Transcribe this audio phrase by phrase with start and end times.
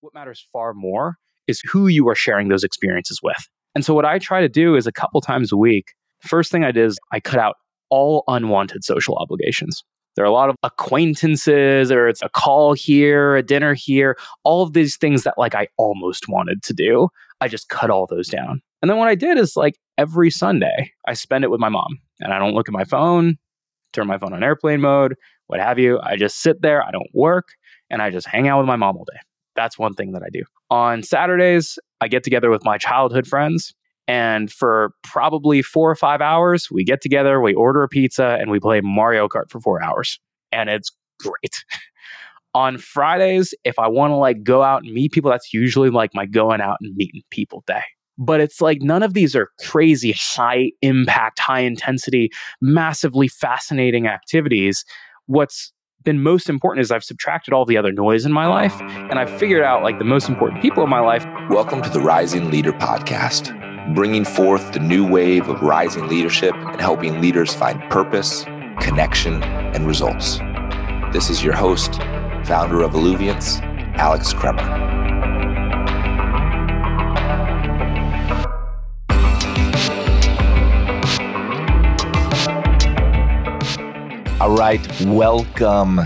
[0.00, 1.16] What matters far more
[1.48, 3.48] is who you are sharing those experiences with.
[3.74, 6.62] And so, what I try to do is a couple times a week, first thing
[6.62, 7.56] I did is I cut out
[7.90, 9.82] all unwanted social obligations.
[10.14, 14.62] There are a lot of acquaintances, or it's a call here, a dinner here, all
[14.62, 17.08] of these things that like I almost wanted to do.
[17.40, 18.60] I just cut all those down.
[18.82, 21.98] And then what I did is like every Sunday, I spend it with my mom
[22.20, 23.36] and I don't look at my phone,
[23.92, 25.16] turn my phone on airplane mode,
[25.48, 25.98] what have you.
[26.02, 27.48] I just sit there, I don't work,
[27.90, 29.18] and I just hang out with my mom all day.
[29.58, 30.44] That's one thing that I do.
[30.70, 33.74] On Saturdays, I get together with my childhood friends.
[34.06, 38.52] And for probably four or five hours, we get together, we order a pizza, and
[38.52, 40.20] we play Mario Kart for four hours.
[40.52, 41.64] And it's great.
[42.54, 46.14] On Fridays, if I want to like go out and meet people, that's usually like
[46.14, 47.82] my going out and meeting people day.
[48.16, 52.30] But it's like none of these are crazy, high impact, high intensity,
[52.60, 54.84] massively fascinating activities.
[55.26, 55.72] What's
[56.08, 59.28] been most important is I've subtracted all the other noise in my life and I've
[59.38, 61.26] figured out like the most important people in my life.
[61.50, 63.52] Welcome to the Rising Leader Podcast,
[63.94, 68.44] bringing forth the new wave of rising leadership and helping leaders find purpose,
[68.80, 70.38] connection, and results.
[71.12, 71.96] This is your host,
[72.46, 73.58] founder of Alluviance,
[73.98, 74.97] Alex Kremer.
[84.40, 86.00] All right, welcome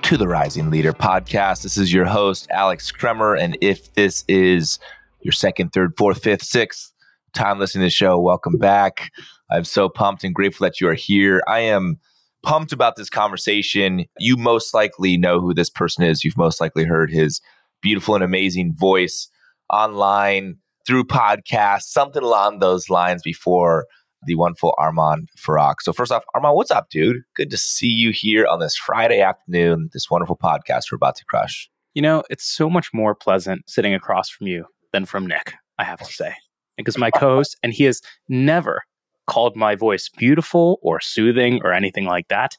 [0.00, 1.62] to the Rising Leader podcast.
[1.62, 3.34] This is your host, Alex Kremer.
[3.34, 4.78] And if this is
[5.20, 6.90] your second, third, fourth, fifth, sixth
[7.34, 9.12] time listening to the show, welcome back.
[9.50, 11.42] I'm so pumped and grateful that you are here.
[11.46, 11.98] I am
[12.42, 14.06] pumped about this conversation.
[14.18, 16.24] You most likely know who this person is.
[16.24, 17.42] You've most likely heard his
[17.82, 19.28] beautiful and amazing voice
[19.68, 23.84] online through podcasts, something along those lines before
[24.24, 25.76] the wonderful Armand Farrokh.
[25.80, 27.22] So first off, Armand, what's up, dude?
[27.34, 31.24] Good to see you here on this Friday afternoon, this wonderful podcast we're about to
[31.24, 31.70] crush.
[31.94, 35.84] You know, it's so much more pleasant sitting across from you than from Nick, I
[35.84, 36.34] have to say.
[36.76, 38.82] Because my co-host, and he has never
[39.26, 42.56] called my voice beautiful or soothing or anything like that.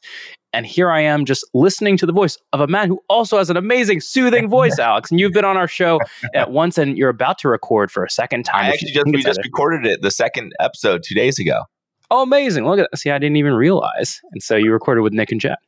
[0.52, 3.50] And here I am just listening to the voice of a man who also has
[3.50, 5.10] an amazing, soothing voice, Alex.
[5.10, 6.00] And you've been on our show
[6.34, 8.64] at once and you're about to record for a second time.
[8.64, 11.62] I actually just, we just recorded it, the second episode, two days ago.
[12.10, 12.64] Oh, amazing.
[12.66, 12.98] Look at that.
[12.98, 14.20] See, I didn't even realize.
[14.32, 15.58] And so you recorded with Nick and Jet.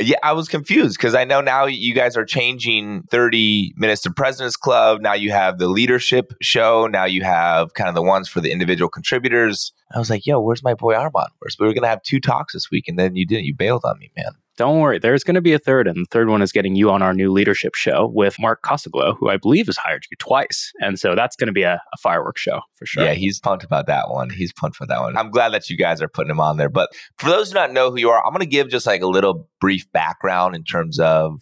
[0.00, 4.12] Yeah, I was confused because I know now you guys are changing 30 Minutes to
[4.12, 5.00] President's Club.
[5.00, 6.86] Now you have the leadership show.
[6.86, 9.72] Now you have kind of the ones for the individual contributors.
[9.92, 11.30] I was like, yo, where's my boy Armand?
[11.40, 13.46] Where's, we were going to have two talks this week, and then you didn't.
[13.46, 14.32] You bailed on me, man.
[14.58, 16.90] Don't worry, there's going to be a third, and the third one is getting you
[16.90, 20.72] on our new leadership show with Mark Kosoglow, who I believe has hired you twice,
[20.80, 23.04] and so that's going to be a, a fireworks show for sure.
[23.04, 24.30] Yeah, he's pumped about that one.
[24.30, 25.16] He's pumped for that one.
[25.16, 26.68] I'm glad that you guys are putting him on there.
[26.68, 29.00] But for those who don't know who you are, I'm going to give just like
[29.00, 31.40] a little brief background in terms of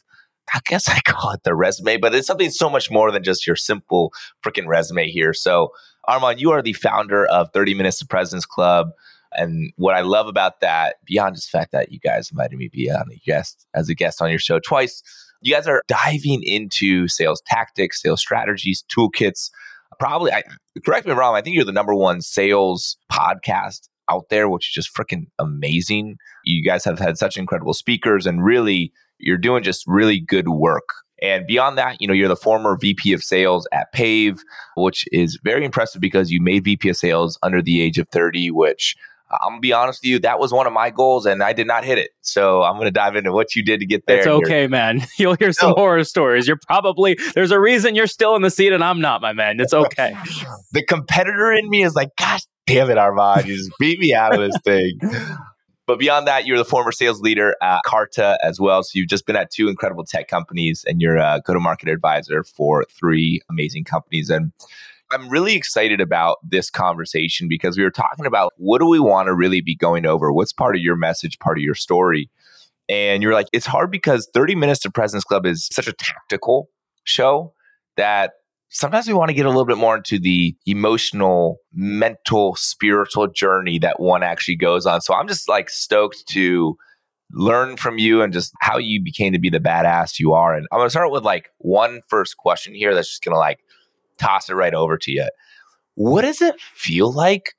[0.53, 3.47] I guess I call it the resume, but it's something so much more than just
[3.47, 4.13] your simple
[4.45, 5.33] freaking resume here.
[5.33, 5.71] So,
[6.07, 8.89] Armand, you are the founder of 30 Minutes to President's Club.
[9.37, 12.69] And what I love about that, beyond just the fact that you guys invited me
[12.73, 15.03] be on a guest as a guest on your show twice,
[15.43, 19.51] you guys are diving into sales tactics, sales strategies, toolkits.
[19.99, 20.43] Probably, I,
[20.85, 21.37] correct me if I'm wrong.
[21.37, 26.17] I think you're the number one sales podcast out there, which is just freaking amazing.
[26.45, 30.89] You guys have had such incredible speakers, and really, you're doing just really good work.
[31.23, 34.43] And beyond that, you know, you're the former VP of sales at Pave,
[34.77, 38.51] which is very impressive because you made VP of sales under the age of 30,
[38.51, 38.95] which
[39.31, 41.67] I'm gonna be honest with you, that was one of my goals, and I did
[41.67, 42.11] not hit it.
[42.21, 44.19] So I'm gonna dive into what you did to get there.
[44.19, 45.05] It's okay, man.
[45.19, 45.75] You'll hear some no.
[45.75, 46.47] horror stories.
[46.47, 49.61] You're probably there's a reason you're still in the seat, and I'm not, my man.
[49.61, 50.15] It's okay.
[50.73, 54.35] the competitor in me is like, gosh damn it, Armand, you just beat me out
[54.35, 54.99] of this thing.
[55.87, 58.83] But beyond that, you're the former sales leader at Carta as well.
[58.83, 62.85] So you've just been at two incredible tech companies, and you're a go-to-market advisor for
[62.91, 64.29] three amazing companies.
[64.29, 64.51] And
[65.13, 69.27] I'm really excited about this conversation because we were talking about what do we want
[69.27, 70.33] to really be going over?
[70.33, 72.29] What's part of your message, part of your story?
[72.89, 76.69] And you're like, it's hard because 30 Minutes to President's Club is such a tactical
[77.05, 77.53] show
[77.97, 78.33] that
[78.69, 83.79] sometimes we want to get a little bit more into the emotional, mental, spiritual journey
[83.79, 85.01] that one actually goes on.
[85.01, 86.77] So I'm just like stoked to
[87.33, 90.55] learn from you and just how you became to be the badass you are.
[90.55, 93.39] And I'm going to start with like one first question here that's just going to
[93.39, 93.61] like
[94.19, 95.29] toss it right over to you.
[95.95, 97.55] What does it feel like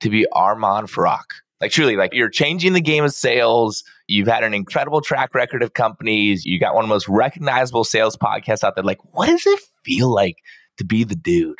[0.00, 1.24] to be Armand Farrokh?
[1.60, 3.84] Like truly, like you're changing the game of sales.
[4.06, 6.46] You've had an incredible track record of companies.
[6.46, 8.84] You got one of the most recognizable sales podcasts out there.
[8.84, 10.36] Like, what does it feel like
[10.78, 11.58] to be the dude?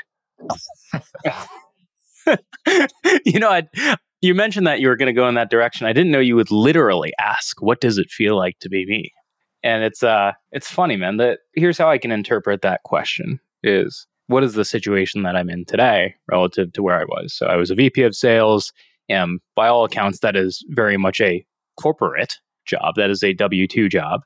[3.27, 3.69] you know, I,
[4.23, 5.87] you mentioned that you were going to go in that direction.
[5.87, 9.13] I didn't know you would literally ask, "What does it feel like to be me?"
[9.63, 11.19] And it's uh it's funny, man.
[11.19, 15.51] That here's how I can interpret that question is what is the situation that I'm
[15.51, 17.35] in today relative to where I was?
[17.35, 18.73] So I was a VP of sales,
[19.09, 21.45] and by all accounts, that is very much a
[21.81, 22.95] corporate job.
[22.95, 24.21] That is a W 2 job.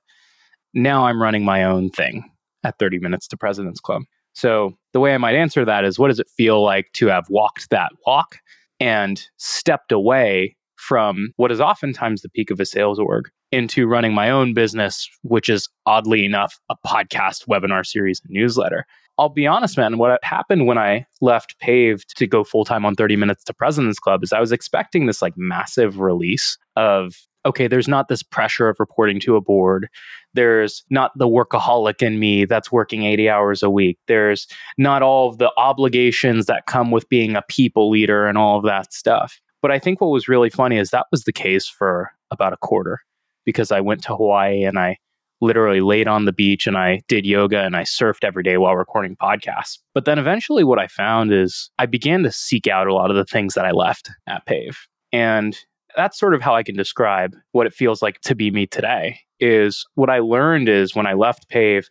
[0.74, 2.30] Now I'm running my own thing
[2.64, 4.02] at 30 Minutes to President's Club.
[4.34, 7.24] So the way I might answer that is what does it feel like to have
[7.30, 8.36] walked that walk
[8.80, 14.12] and stepped away from what is oftentimes the peak of a sales org into running
[14.12, 18.84] my own business, which is oddly enough a podcast, webinar series, newsletter.
[19.18, 22.94] I'll be honest, man, what happened when I left Pave to go full time on
[22.94, 27.14] 30 Minutes to President's Club is I was expecting this like massive release of,
[27.46, 29.88] okay, there's not this pressure of reporting to a board.
[30.32, 33.98] There's not the workaholic in me that's working 80 hours a week.
[34.08, 38.58] There's not all of the obligations that come with being a people leader and all
[38.58, 39.40] of that stuff.
[39.62, 42.58] But I think what was really funny is that was the case for about a
[42.58, 43.00] quarter
[43.44, 44.98] because I went to Hawaii and I
[45.44, 48.74] literally laid on the beach and I did yoga and I surfed every day while
[48.74, 49.78] recording podcasts.
[49.92, 53.16] But then eventually, what I found is I began to seek out a lot of
[53.16, 54.78] the things that I left at Pave.
[55.12, 55.56] And
[55.96, 59.20] that's sort of how I can describe what it feels like to be me today.
[59.38, 61.88] Is what I learned is when I left Pave,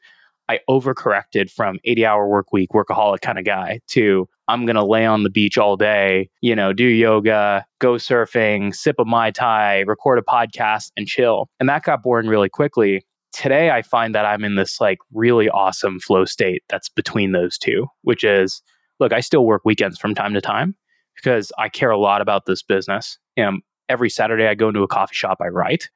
[0.50, 4.84] I overcorrected from 80 hour work week, workaholic kind of guy to I'm going to
[4.84, 9.32] lay on the beach all day, you know, do yoga, go surfing, sip a Mai
[9.32, 11.48] Tai, record a podcast, and chill.
[11.62, 15.50] And that got boring really quickly today I find that I'm in this like really
[15.50, 18.62] awesome flow state that's between those two, which is
[19.00, 20.76] look, I still work weekends from time to time
[21.16, 23.18] because I care a lot about this business.
[23.36, 25.90] And every Saturday I go into a coffee shop, I write.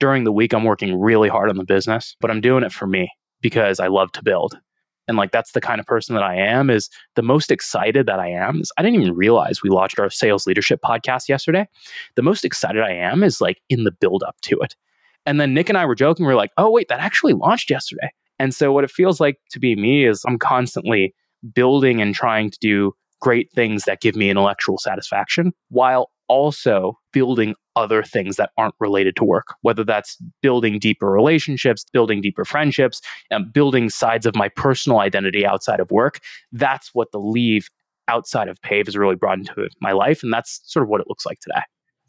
[0.00, 2.86] During the week, I'm working really hard on the business, but I'm doing it for
[2.86, 4.58] me because I love to build.
[5.08, 8.20] And like that's the kind of person that I am is the most excited that
[8.20, 11.68] I am is I didn't even realize we launched our sales leadership podcast yesterday.
[12.14, 14.74] The most excited I am is like in the build up to it.
[15.26, 16.26] And then Nick and I were joking.
[16.26, 18.10] We are like, oh, wait, that actually launched yesterday.
[18.38, 21.14] And so what it feels like to be me is I'm constantly
[21.54, 27.54] building and trying to do great things that give me intellectual satisfaction while also building
[27.76, 33.00] other things that aren't related to work, whether that's building deeper relationships, building deeper friendships,
[33.30, 36.18] and building sides of my personal identity outside of work.
[36.50, 37.68] That's what the leave
[38.08, 40.22] outside of Pave has really brought into my life.
[40.22, 41.62] And that's sort of what it looks like today.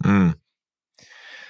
[0.04, 0.36] Mm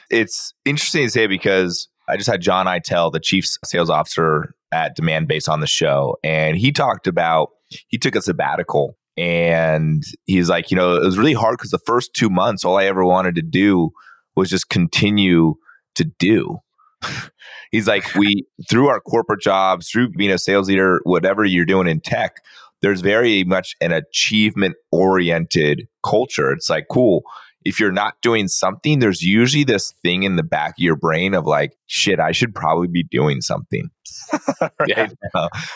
[0.09, 4.97] it's interesting to say because I just had John Eitel, the chief sales officer at
[4.97, 7.49] Demandbase on the show, and he talked about
[7.87, 11.79] he took a sabbatical and he's like, you know, it was really hard because the
[11.85, 13.91] first two months, all I ever wanted to do
[14.35, 15.55] was just continue
[15.95, 16.57] to do.
[17.71, 21.87] he's like, we through our corporate jobs, through being a sales leader, whatever you're doing
[21.87, 22.37] in tech,
[22.81, 26.51] there's very much an achievement oriented culture.
[26.51, 27.23] It's like, cool,
[27.65, 31.33] if you're not doing something, there's usually this thing in the back of your brain
[31.33, 33.89] of like, shit, I should probably be doing something.
[34.61, 34.71] right?
[34.87, 35.09] yeah.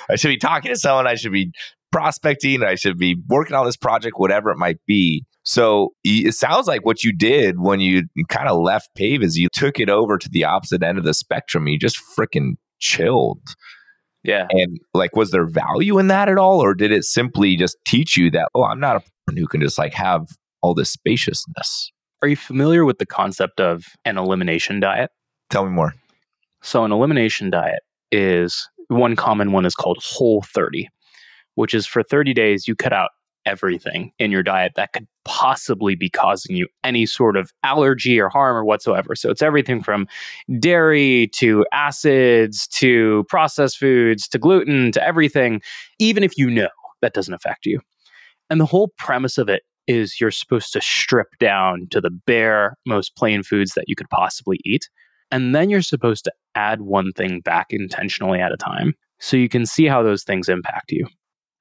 [0.10, 1.08] I should be talking to someone.
[1.08, 1.52] I should be
[1.92, 2.64] prospecting.
[2.64, 5.26] I should be working on this project, whatever it might be.
[5.44, 9.48] So it sounds like what you did when you kind of left Pave is you
[9.54, 11.68] took it over to the opposite end of the spectrum.
[11.68, 13.42] You just freaking chilled.
[14.24, 14.48] Yeah.
[14.50, 16.62] And like, was there value in that at all?
[16.62, 19.62] Or did it simply just teach you that, oh, I'm not a person who can
[19.62, 20.28] just like have
[20.62, 21.92] all this spaciousness.
[22.22, 25.12] Are you familiar with the concept of an elimination diet?
[25.50, 25.94] Tell me more.
[26.62, 27.82] So, an elimination diet
[28.12, 30.88] is one common one is called Whole 30,
[31.56, 33.10] which is for 30 days, you cut out
[33.46, 38.28] everything in your diet that could possibly be causing you any sort of allergy or
[38.28, 39.16] harm or whatsoever.
[39.16, 40.08] So it's everything from
[40.60, 45.62] dairy to acids to processed foods to gluten to everything,
[45.98, 46.70] even if you know
[47.02, 47.80] that doesn't affect you.
[48.50, 52.76] And the whole premise of it is you're supposed to strip down to the bare,
[52.86, 54.90] most plain foods that you could possibly eat.
[55.32, 59.50] And then you're supposed to add one thing back intentionally at a time so you
[59.50, 61.08] can see how those things impact you.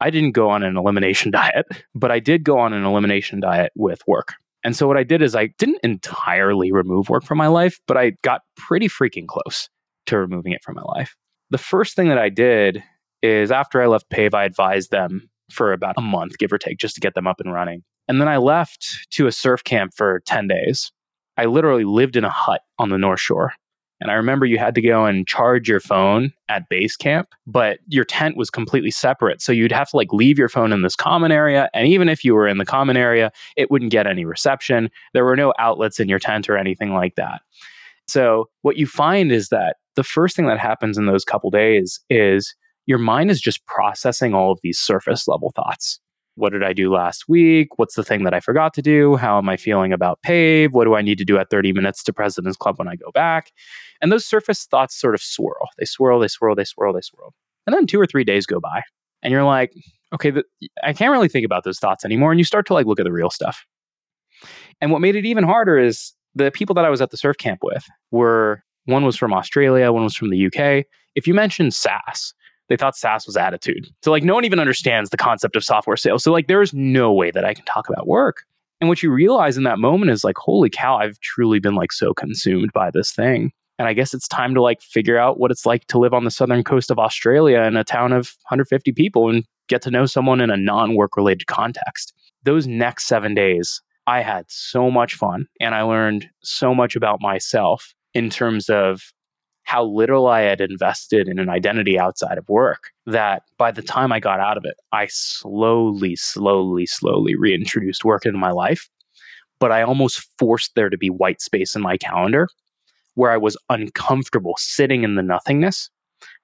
[0.00, 3.72] I didn't go on an elimination diet, but I did go on an elimination diet
[3.74, 4.34] with work.
[4.64, 7.96] And so what I did is I didn't entirely remove work from my life, but
[7.96, 9.68] I got pretty freaking close
[10.06, 11.14] to removing it from my life.
[11.50, 12.82] The first thing that I did
[13.22, 16.78] is after I left Pave, I advised them for about a month, give or take,
[16.78, 17.84] just to get them up and running.
[18.08, 20.92] And then I left to a surf camp for 10 days.
[21.36, 23.52] I literally lived in a hut on the North Shore.
[24.00, 27.78] And I remember you had to go and charge your phone at base camp, but
[27.88, 29.40] your tent was completely separate.
[29.40, 31.70] So you'd have to like leave your phone in this common area.
[31.72, 34.90] And even if you were in the common area, it wouldn't get any reception.
[35.14, 37.40] There were no outlets in your tent or anything like that.
[38.06, 41.98] So what you find is that the first thing that happens in those couple days
[42.10, 46.00] is your mind is just processing all of these surface level thoughts
[46.36, 47.78] what did I do last week?
[47.78, 49.16] What's the thing that I forgot to do?
[49.16, 50.72] How am I feeling about PAVE?
[50.72, 53.10] What do I need to do at 30 minutes to President's Club when I go
[53.10, 53.52] back?
[54.00, 55.68] And those surface thoughts sort of swirl.
[55.78, 57.34] They swirl, they swirl, they swirl, they swirl.
[57.66, 58.82] And then two or three days go by,
[59.22, 59.72] and you're like,
[60.14, 60.44] okay, the,
[60.84, 62.30] I can't really think about those thoughts anymore.
[62.30, 63.64] And you start to like look at the real stuff.
[64.80, 67.38] And what made it even harder is the people that I was at the surf
[67.38, 70.84] camp with were one was from Australia, one was from the UK.
[71.14, 72.34] If you mentioned SaaS,
[72.68, 73.88] they thought SaaS was attitude.
[74.02, 76.24] So like no one even understands the concept of software sales.
[76.24, 78.44] So like there's no way that I can talk about work.
[78.80, 81.92] And what you realize in that moment is like, holy cow, I've truly been like
[81.92, 83.52] so consumed by this thing.
[83.78, 86.24] And I guess it's time to like figure out what it's like to live on
[86.24, 90.06] the southern coast of Australia in a town of 150 people and get to know
[90.06, 92.12] someone in a non work related context.
[92.44, 97.20] Those next seven days, I had so much fun and I learned so much about
[97.20, 99.12] myself in terms of
[99.66, 104.12] how little I had invested in an identity outside of work that by the time
[104.12, 108.88] I got out of it, I slowly, slowly, slowly reintroduced work into my life.
[109.58, 112.46] But I almost forced there to be white space in my calendar
[113.14, 115.90] where I was uncomfortable sitting in the nothingness.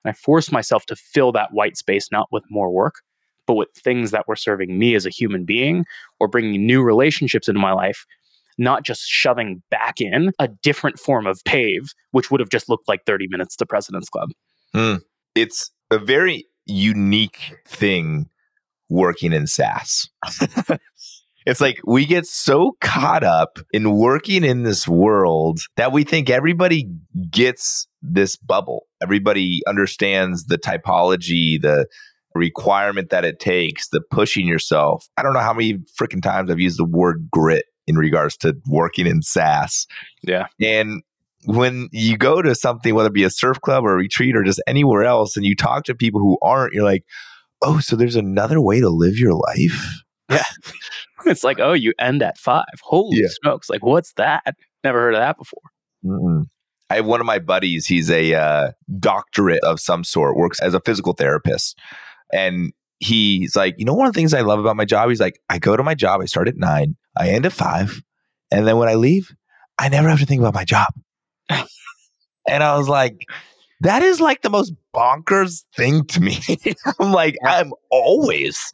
[0.04, 3.02] And I forced myself to fill that white space not with more work,
[3.46, 5.84] but with things that were serving me as a human being
[6.18, 8.04] or bringing new relationships into my life
[8.58, 12.88] not just shoving back in a different form of pave, which would have just looked
[12.88, 14.30] like 30 minutes to President's Club.
[14.74, 15.00] Mm.
[15.34, 18.28] It's a very unique thing
[18.88, 20.08] working in SaaS.
[21.46, 26.30] it's like we get so caught up in working in this world that we think
[26.30, 26.88] everybody
[27.30, 28.86] gets this bubble.
[29.02, 31.86] Everybody understands the typology, the
[32.34, 35.08] requirement that it takes, the pushing yourself.
[35.16, 38.56] I don't know how many freaking times I've used the word grit in regards to
[38.66, 39.86] working in SaaS.
[40.22, 40.46] Yeah.
[40.60, 41.02] And
[41.44, 44.44] when you go to something, whether it be a surf club or a retreat or
[44.44, 47.04] just anywhere else, and you talk to people who aren't, you're like,
[47.62, 50.02] oh, so there's another way to live your life?
[50.30, 50.44] Yeah.
[51.26, 52.64] it's like, oh, you end at five.
[52.82, 53.28] Holy yeah.
[53.42, 53.68] smokes.
[53.68, 54.56] Like, what's that?
[54.84, 55.62] Never heard of that before.
[56.04, 56.44] Mm-mm.
[56.90, 60.74] I have one of my buddies, he's a uh, doctorate of some sort, works as
[60.74, 61.78] a physical therapist.
[62.34, 65.20] And he's like, you know, one of the things I love about my job, he's
[65.20, 68.02] like, I go to my job, I start at nine, I end at five,
[68.50, 69.30] and then when I leave,
[69.78, 70.88] I never have to think about my job.
[71.48, 73.26] and I was like,
[73.80, 76.38] that is like the most bonkers thing to me.
[77.00, 78.70] I'm like, I'm always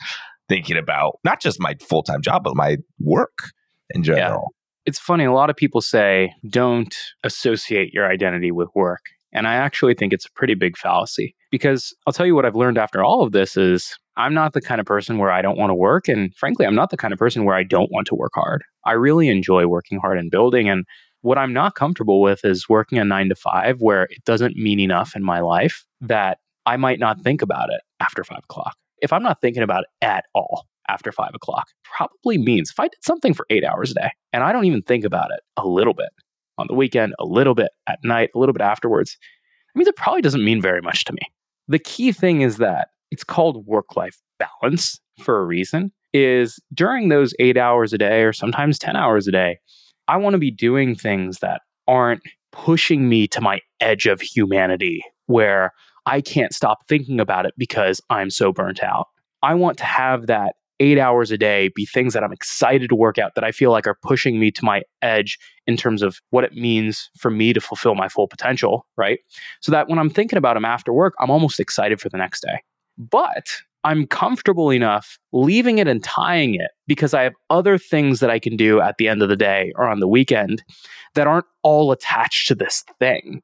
[0.48, 3.50] thinking about not just my full time job, but my work
[3.90, 4.52] in general.
[4.52, 4.54] Yeah.
[4.86, 9.02] It's funny, a lot of people say don't associate your identity with work.
[9.32, 12.56] And I actually think it's a pretty big fallacy because I'll tell you what I've
[12.56, 15.58] learned after all of this is I'm not the kind of person where I don't
[15.58, 16.08] want to work.
[16.08, 18.64] And frankly, I'm not the kind of person where I don't want to work hard.
[18.84, 20.68] I really enjoy working hard and building.
[20.68, 20.84] And
[21.20, 24.80] what I'm not comfortable with is working a nine to five where it doesn't mean
[24.80, 28.76] enough in my life that I might not think about it after five o'clock.
[29.00, 32.88] If I'm not thinking about it at all after five o'clock, probably means if I
[32.88, 35.66] did something for eight hours a day and I don't even think about it a
[35.66, 36.08] little bit
[36.58, 39.16] on the weekend, a little bit at night, a little bit afterwards,
[39.74, 41.20] I mean, it probably doesn't mean very much to me.
[41.68, 47.08] The key thing is that it's called work life balance for a reason, is during
[47.08, 49.58] those eight hours a day or sometimes 10 hours a day,
[50.06, 52.22] I want to be doing things that aren't
[52.52, 55.72] pushing me to my edge of humanity where
[56.06, 59.08] I can't stop thinking about it because I'm so burnt out.
[59.42, 62.94] I want to have that eight hours a day be things that I'm excited to
[62.94, 66.20] work out that I feel like are pushing me to my edge in terms of
[66.30, 69.20] what it means for me to fulfill my full potential, right?
[69.60, 72.42] So that when I'm thinking about them after work, I'm almost excited for the next
[72.42, 72.62] day.
[72.96, 73.46] But
[73.84, 78.38] I'm comfortable enough leaving it and tying it because I have other things that I
[78.38, 80.64] can do at the end of the day or on the weekend
[81.14, 83.40] that aren't all attached to this thing.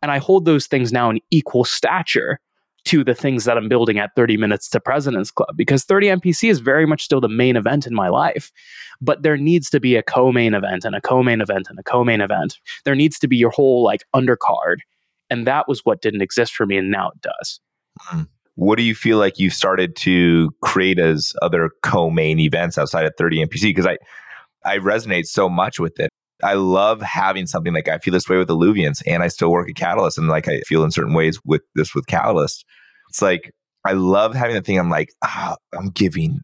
[0.00, 2.40] And I hold those things now in equal stature
[2.84, 6.50] to the things that I'm building at 30 Minutes to President's Club because 30 MPC
[6.50, 8.52] is very much still the main event in my life.
[9.00, 11.78] But there needs to be a co main event and a co main event and
[11.78, 12.58] a co main event.
[12.84, 14.76] There needs to be your whole like undercard.
[15.30, 16.76] And that was what didn't exist for me.
[16.76, 17.60] And now it does.
[18.12, 18.28] Mm.
[18.56, 23.04] What do you feel like you've started to create as other co main events outside
[23.04, 23.62] of 30 MPC?
[23.62, 23.98] Because I,
[24.64, 26.10] I resonate so much with it.
[26.44, 29.68] I love having something like I feel this way with Alluviance and I still work
[29.68, 32.64] at Catalyst and like I feel in certain ways with this with Catalyst.
[33.08, 33.52] It's like
[33.84, 36.40] I love having the thing I'm like, ah, I'm giving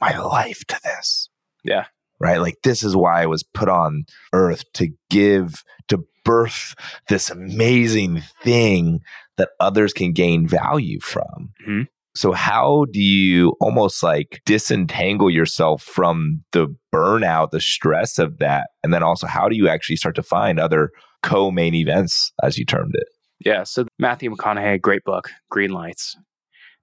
[0.00, 1.28] my life to this.
[1.64, 1.86] Yeah.
[2.18, 2.40] Right.
[2.40, 6.74] Like this is why I was put on earth to give, to birth
[7.08, 9.00] this amazing thing
[9.36, 11.52] that others can gain value from.
[11.66, 11.82] Mm-hmm.
[12.14, 18.68] So, how do you almost like disentangle yourself from the burnout, the stress of that?
[18.82, 20.90] And then also, how do you actually start to find other
[21.22, 23.08] co main events, as you termed it?
[23.44, 23.64] Yeah.
[23.64, 26.16] So, Matthew McConaughey, great book, Green Lights.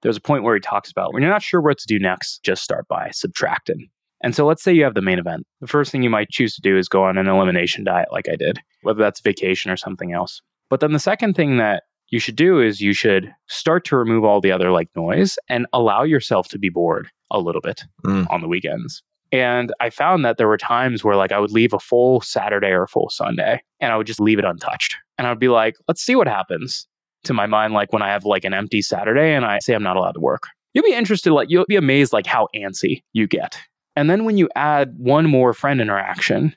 [0.01, 2.41] there's a point where he talks about when you're not sure what to do next,
[2.43, 3.89] just start by subtracting.
[4.21, 5.45] And so let's say you have the main event.
[5.61, 8.27] The first thing you might choose to do is go on an elimination diet like
[8.27, 10.41] I did, whether that's vacation or something else.
[10.69, 14.23] But then the second thing that you should do is you should start to remove
[14.23, 18.29] all the other like noise and allow yourself to be bored a little bit mm.
[18.29, 19.03] on the weekends.
[19.31, 22.69] And I found that there were times where like I would leave a full Saturday
[22.69, 24.95] or a full Sunday and I would just leave it untouched.
[25.17, 26.87] And I would be like, let's see what happens
[27.25, 29.83] to my mind like when I have like an empty Saturday and I say I'm
[29.83, 30.43] not allowed to work.
[30.73, 33.59] You'll be interested like you'll be amazed like how antsy you get.
[33.95, 36.55] And then when you add one more friend interaction,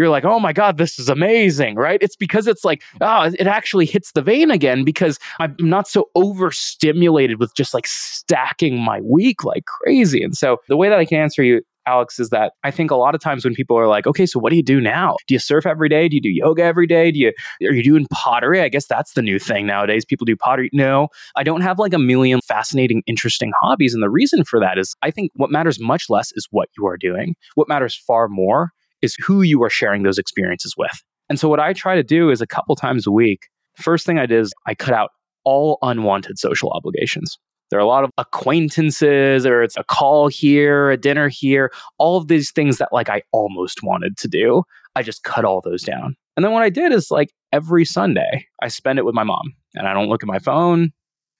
[0.00, 2.02] you're like, oh my God, this is amazing, right?
[2.02, 6.08] It's because it's like, oh, it actually hits the vein again because I'm not so
[6.14, 10.22] overstimulated with just like stacking my week like crazy.
[10.22, 12.96] And so the way that I can answer you Alex, is that I think a
[12.96, 15.16] lot of times when people are like, okay, so what do you do now?
[15.26, 16.08] Do you surf every day?
[16.08, 17.10] Do you do yoga every day?
[17.10, 18.60] Do you are you doing pottery?
[18.60, 20.04] I guess that's the new thing nowadays.
[20.04, 20.70] People do pottery.
[20.72, 23.94] No, I don't have like a million fascinating, interesting hobbies.
[23.94, 26.86] And the reason for that is I think what matters much less is what you
[26.86, 27.34] are doing.
[27.54, 31.02] What matters far more is who you are sharing those experiences with.
[31.28, 33.48] And so what I try to do is a couple times a week.
[33.76, 35.10] First thing I did is I cut out
[35.44, 37.38] all unwanted social obligations.
[37.70, 42.16] There are a lot of acquaintances, or it's a call here, a dinner here, all
[42.16, 44.64] of these things that like I almost wanted to do.
[44.96, 46.16] I just cut all those down.
[46.36, 49.54] And then what I did is like every Sunday, I spend it with my mom
[49.76, 50.90] and I don't look at my phone,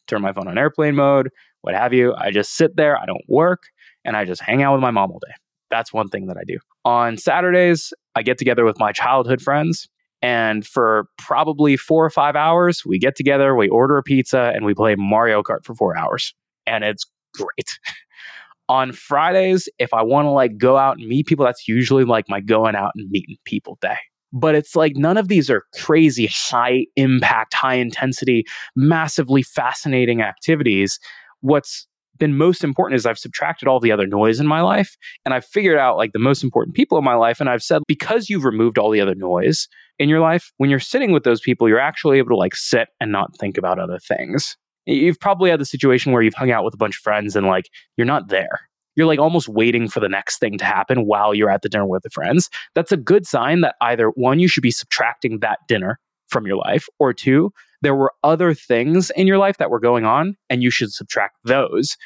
[0.06, 1.30] turn my phone on airplane mode,
[1.62, 2.14] what have you.
[2.14, 3.64] I just sit there, I don't work,
[4.04, 5.34] and I just hang out with my mom all day.
[5.70, 6.58] That's one thing that I do.
[6.84, 9.88] On Saturdays, I get together with my childhood friends.
[10.22, 14.66] And for probably four or five hours, we get together, we order a pizza, and
[14.66, 16.34] we play Mario Kart for four hours.
[16.66, 17.78] And it's great.
[18.68, 22.26] On Fridays, if I want to like go out and meet people, that's usually like
[22.28, 23.96] my going out and meeting people day.
[24.32, 28.44] But it's like none of these are crazy, high impact, high intensity,
[28.76, 31.00] massively fascinating activities.
[31.40, 31.88] What's
[32.20, 35.44] been most important is I've subtracted all the other noise in my life and I've
[35.44, 37.40] figured out like the most important people in my life.
[37.40, 39.66] And I've said, because you've removed all the other noise
[39.98, 42.88] in your life, when you're sitting with those people, you're actually able to like sit
[43.00, 44.56] and not think about other things.
[44.86, 47.46] You've probably had the situation where you've hung out with a bunch of friends and
[47.46, 48.60] like you're not there.
[48.96, 51.86] You're like almost waiting for the next thing to happen while you're at the dinner
[51.86, 52.50] with the friends.
[52.74, 56.56] That's a good sign that either one, you should be subtracting that dinner from your
[56.56, 60.62] life, or two, there were other things in your life that were going on and
[60.62, 61.96] you should subtract those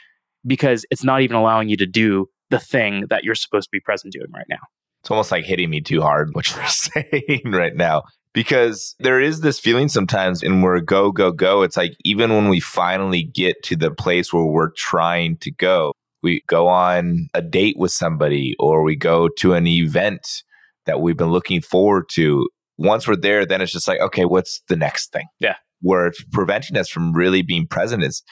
[0.46, 3.80] because it's not even allowing you to do the thing that you're supposed to be
[3.80, 4.58] present doing right now.
[5.02, 8.04] It's almost like hitting me too hard, what you're saying right now.
[8.32, 11.62] Because there is this feeling sometimes, and we're go, go, go.
[11.62, 15.92] It's like even when we finally get to the place where we're trying to go,
[16.20, 20.42] we go on a date with somebody or we go to an event
[20.86, 22.48] that we've been looking forward to.
[22.76, 25.26] Once we're there, then it's just like, okay, what's the next thing?
[25.40, 25.56] Yeah.
[25.80, 28.22] Where it's preventing us from really being present is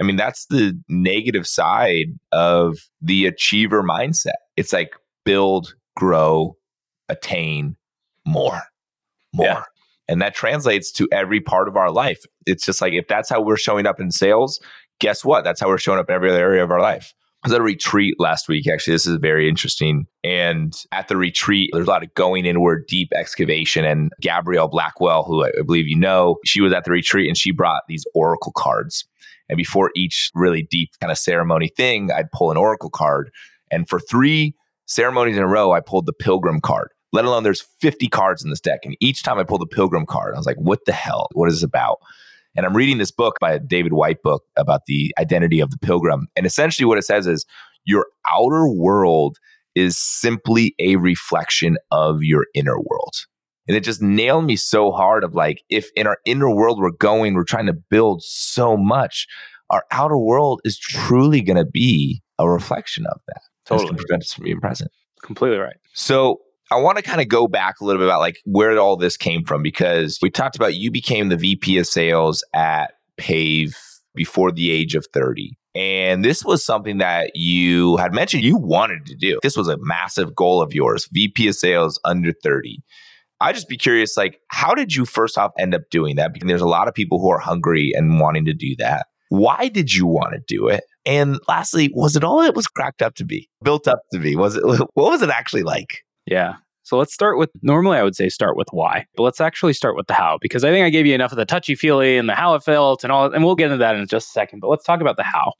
[0.00, 4.40] I mean, that's the negative side of the achiever mindset.
[4.56, 6.56] It's like build, grow,
[7.08, 7.76] attain
[8.26, 8.62] more,
[9.34, 9.46] more.
[9.46, 9.62] Yeah.
[10.08, 12.24] And that translates to every part of our life.
[12.46, 14.60] It's just like if that's how we're showing up in sales,
[14.98, 15.44] guess what?
[15.44, 17.12] That's how we're showing up in every other area of our life.
[17.44, 18.68] Was at a retreat last week.
[18.68, 20.06] Actually, this is very interesting.
[20.22, 23.84] And at the retreat, there's a lot of going inward, deep excavation.
[23.84, 27.50] And Gabrielle Blackwell, who I believe you know, she was at the retreat and she
[27.50, 29.04] brought these oracle cards.
[29.48, 33.30] And before each really deep kind of ceremony thing, I'd pull an oracle card.
[33.72, 34.54] And for three
[34.86, 38.50] ceremonies in a row, I pulled the pilgrim card, let alone there's 50 cards in
[38.50, 38.80] this deck.
[38.84, 41.26] And each time I pulled the pilgrim card, I was like, what the hell?
[41.32, 41.98] What is this about?
[42.54, 46.28] And I'm reading this book by David Whyte book about the identity of the pilgrim.
[46.36, 47.46] And essentially what it says is
[47.84, 49.38] your outer world
[49.74, 53.14] is simply a reflection of your inner world.
[53.68, 56.90] And it just nailed me so hard of like, if in our inner world we're
[56.90, 59.26] going, we're trying to build so much,
[59.70, 63.40] our outer world is truly going to be a reflection of that.
[63.64, 63.90] Totally.
[63.90, 64.90] It's prevent us from being present.
[65.22, 65.76] Completely right.
[65.94, 66.40] So
[66.72, 69.16] I want to kind of go back a little bit about like where all this
[69.16, 73.76] came from because we talked about you became the VP of sales at Pave
[74.14, 75.56] before the age of 30.
[75.74, 79.38] And this was something that you had mentioned you wanted to do.
[79.42, 82.82] This was a massive goal of yours, VP of sales under 30.
[83.40, 86.32] I just be curious, like, how did you first off end up doing that?
[86.32, 89.06] Because there's a lot of people who are hungry and wanting to do that.
[89.30, 90.84] Why did you want to do it?
[91.04, 94.36] And lastly, was it all it was cracked up to be, built up to be?
[94.36, 96.02] Was it what was it actually like?
[96.26, 96.54] Yeah.
[96.84, 99.96] So let's start with normally I would say start with why, but let's actually start
[99.96, 102.28] with the how because I think I gave you enough of the touchy feely and
[102.28, 104.60] the how it felt and all, and we'll get into that in just a second.
[104.60, 105.52] But let's talk about the how.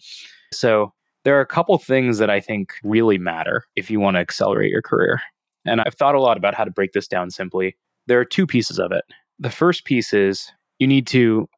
[0.53, 0.93] So
[1.25, 4.71] there are a couple things that I think really matter if you want to accelerate
[4.71, 5.21] your career.
[5.65, 7.77] And I've thought a lot about how to break this down simply.
[8.09, 9.05] There are two pieces of it.
[9.39, 11.49] The first piece is you need to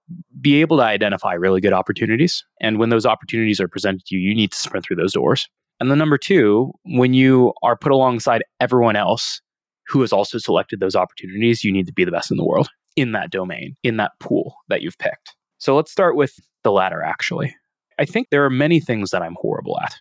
[0.41, 2.45] be able to identify really good opportunities.
[2.61, 5.49] And when those opportunities are presented to you, you need to sprint through those doors.
[5.81, 9.41] And then number two, when you are put alongside everyone else
[9.87, 12.69] who has also selected those opportunities, you need to be the best in the world
[12.97, 15.35] in that domain, in that pool that you've picked.
[15.59, 17.55] So let's start with the latter, actually.
[17.99, 19.95] I think there are many things that I'm horrible at.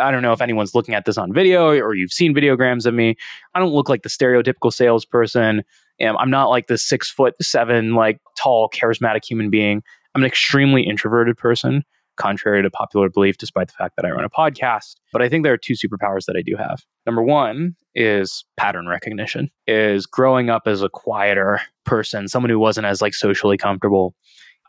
[0.00, 2.94] I don't know if anyone's looking at this on video or you've seen videograms of
[2.94, 3.16] me.
[3.54, 5.62] I don't look like the stereotypical salesperson.
[6.00, 9.82] I'm not like the six foot seven, like tall, charismatic human being.
[10.14, 11.84] I'm an extremely introverted person,
[12.16, 14.96] contrary to popular belief, despite the fact that I run a podcast.
[15.12, 16.82] But I think there are two superpowers that I do have.
[17.06, 22.86] Number one is pattern recognition, is growing up as a quieter person, someone who wasn't
[22.86, 24.14] as like socially comfortable.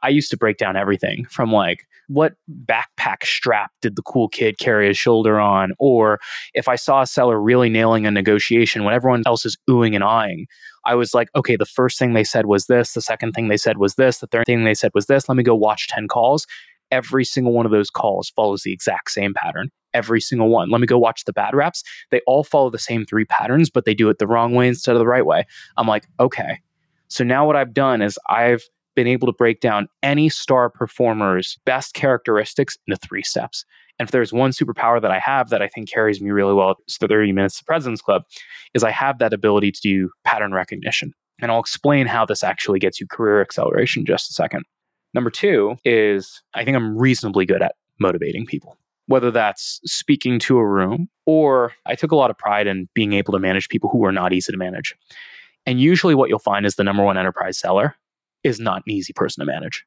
[0.03, 2.33] I used to break down everything from like what
[2.65, 5.71] backpack strap did the cool kid carry his shoulder on?
[5.79, 6.19] Or
[6.53, 10.03] if I saw a seller really nailing a negotiation when everyone else is oohing and
[10.03, 10.45] eyeing,
[10.85, 13.57] I was like, okay, the first thing they said was this, the second thing they
[13.57, 15.27] said was this, the third thing they said was this.
[15.27, 16.45] Let me go watch 10 calls.
[16.91, 19.69] Every single one of those calls follows the exact same pattern.
[19.93, 20.69] Every single one.
[20.69, 21.83] Let me go watch the bad reps.
[22.11, 24.95] They all follow the same three patterns, but they do it the wrong way instead
[24.95, 25.45] of the right way.
[25.77, 26.59] I'm like, okay.
[27.07, 28.63] So now what I've done is I've
[28.95, 33.65] been able to break down any star performer's best characteristics into three steps.
[33.99, 36.75] And if there's one superpower that I have that I think carries me really well
[36.75, 38.23] to 30 minutes to President's Club,
[38.73, 41.13] is I have that ability to do pattern recognition.
[41.39, 44.63] And I'll explain how this actually gets you career acceleration in just a second.
[45.15, 50.57] Number two is I think I'm reasonably good at motivating people, whether that's speaking to
[50.57, 53.89] a room or I took a lot of pride in being able to manage people
[53.89, 54.93] who are not easy to manage.
[55.65, 57.95] And usually what you'll find is the number one enterprise seller
[58.43, 59.85] is not an easy person to manage.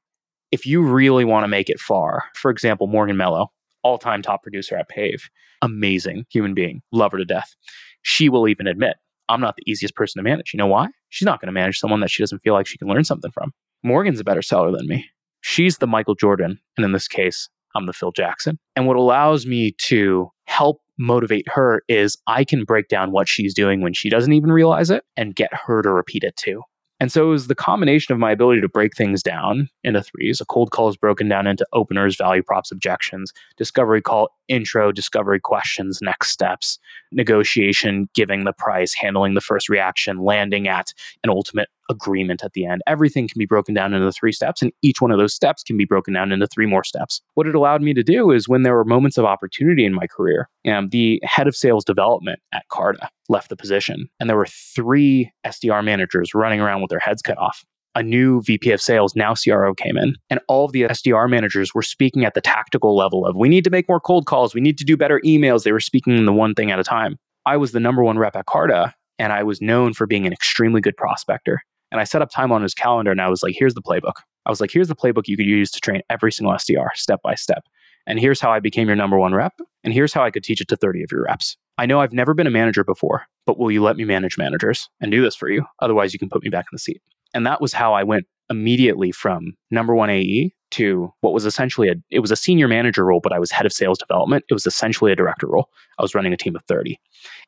[0.50, 4.42] If you really want to make it far, for example, Morgan Mello, all time top
[4.42, 5.28] producer at Pave,
[5.60, 7.54] amazing human being, love her to death.
[8.00, 8.96] She will even admit,
[9.28, 10.54] I'm not the easiest person to manage.
[10.54, 10.88] You know why?
[11.10, 13.30] She's not going to manage someone that she doesn't feel like she can learn something
[13.30, 13.52] from.
[13.84, 15.04] Morgan's a better seller than me.
[15.40, 16.58] She's the Michael Jordan.
[16.76, 18.58] And in this case, I'm the Phil Jackson.
[18.76, 23.54] And what allows me to help motivate her is I can break down what she's
[23.54, 26.62] doing when she doesn't even realize it and get her to repeat it too.
[27.00, 30.40] And so it was the combination of my ability to break things down into threes.
[30.40, 35.38] A cold call is broken down into openers, value props, objections, discovery call, intro, discovery
[35.38, 36.78] questions, next steps,
[37.12, 42.64] negotiation, giving the price, handling the first reaction, landing at an ultimate agreement at the
[42.64, 42.82] end.
[42.86, 45.76] Everything can be broken down into three steps, and each one of those steps can
[45.76, 47.20] be broken down into three more steps.
[47.34, 50.06] What it allowed me to do is when there were moments of opportunity in my
[50.06, 54.46] career, and the head of sales development at Carta left the position, and there were
[54.46, 59.16] three SDR managers running around with their heads cut off a new VP of sales,
[59.16, 62.96] now CRO came in, and all of the SDR managers were speaking at the tactical
[62.96, 65.64] level of we need to make more cold calls, we need to do better emails.
[65.64, 67.16] They were speaking the one thing at a time.
[67.44, 70.32] I was the number one rep at Carta, and I was known for being an
[70.32, 71.60] extremely good prospector.
[71.90, 74.22] And I set up time on his calendar and I was like, here's the playbook.
[74.46, 77.20] I was like, here's the playbook you could use to train every single SDR step
[77.22, 77.64] by step.
[78.06, 79.52] And here's how I became your number one rep.
[79.84, 81.56] And here's how I could teach it to 30 of your reps.
[81.76, 84.88] I know I've never been a manager before, but will you let me manage managers
[85.00, 85.64] and do this for you?
[85.80, 87.02] Otherwise, you can put me back in the seat.
[87.34, 91.88] And that was how I went immediately from number one AE to what was essentially
[91.88, 94.44] a it was a senior manager role, but I was head of sales development.
[94.48, 95.68] It was essentially a director role.
[95.98, 96.98] I was running a team of 30.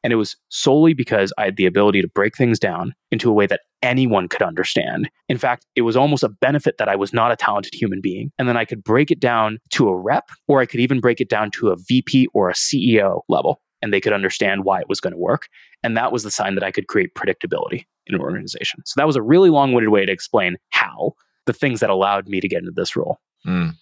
[0.03, 3.33] And it was solely because I had the ability to break things down into a
[3.33, 5.11] way that anyone could understand.
[5.29, 8.33] In fact, it was almost a benefit that I was not a talented human being.
[8.39, 11.21] And then I could break it down to a rep, or I could even break
[11.21, 14.89] it down to a VP or a CEO level, and they could understand why it
[14.89, 15.47] was going to work.
[15.83, 18.81] And that was the sign that I could create predictability in an organization.
[18.85, 21.13] So that was a really long winded way to explain how
[21.51, 23.19] the things that allowed me to get into this role.
[23.47, 23.73] Mm.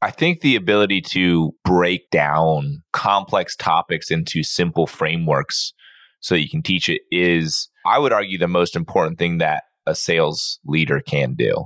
[0.00, 5.72] I think the ability to break down complex topics into simple frameworks
[6.20, 9.64] so that you can teach it is, I would argue, the most important thing that
[9.86, 11.64] a sales leader can do.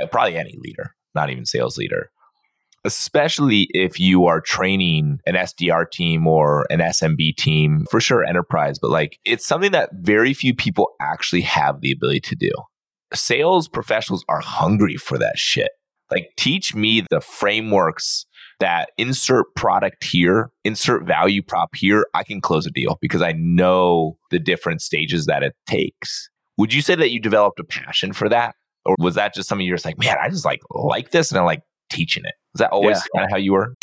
[0.00, 2.10] Uh, probably any leader, not even sales leader.
[2.86, 8.78] Especially if you are training an SDR team or an SMB team, for sure, enterprise,
[8.78, 12.50] but like it's something that very few people actually have the ability to do
[13.14, 15.70] sales professionals are hungry for that shit.
[16.10, 18.26] Like, teach me the frameworks
[18.60, 23.32] that insert product here, insert value prop here, I can close a deal because I
[23.32, 26.28] know the different stages that it takes.
[26.56, 28.54] Would you say that you developed a passion for that?
[28.84, 31.40] Or was that just something you're just like, man, I just like like this and
[31.40, 32.34] I like teaching it?
[32.54, 33.18] Is that always yeah.
[33.20, 33.74] kind of how you were?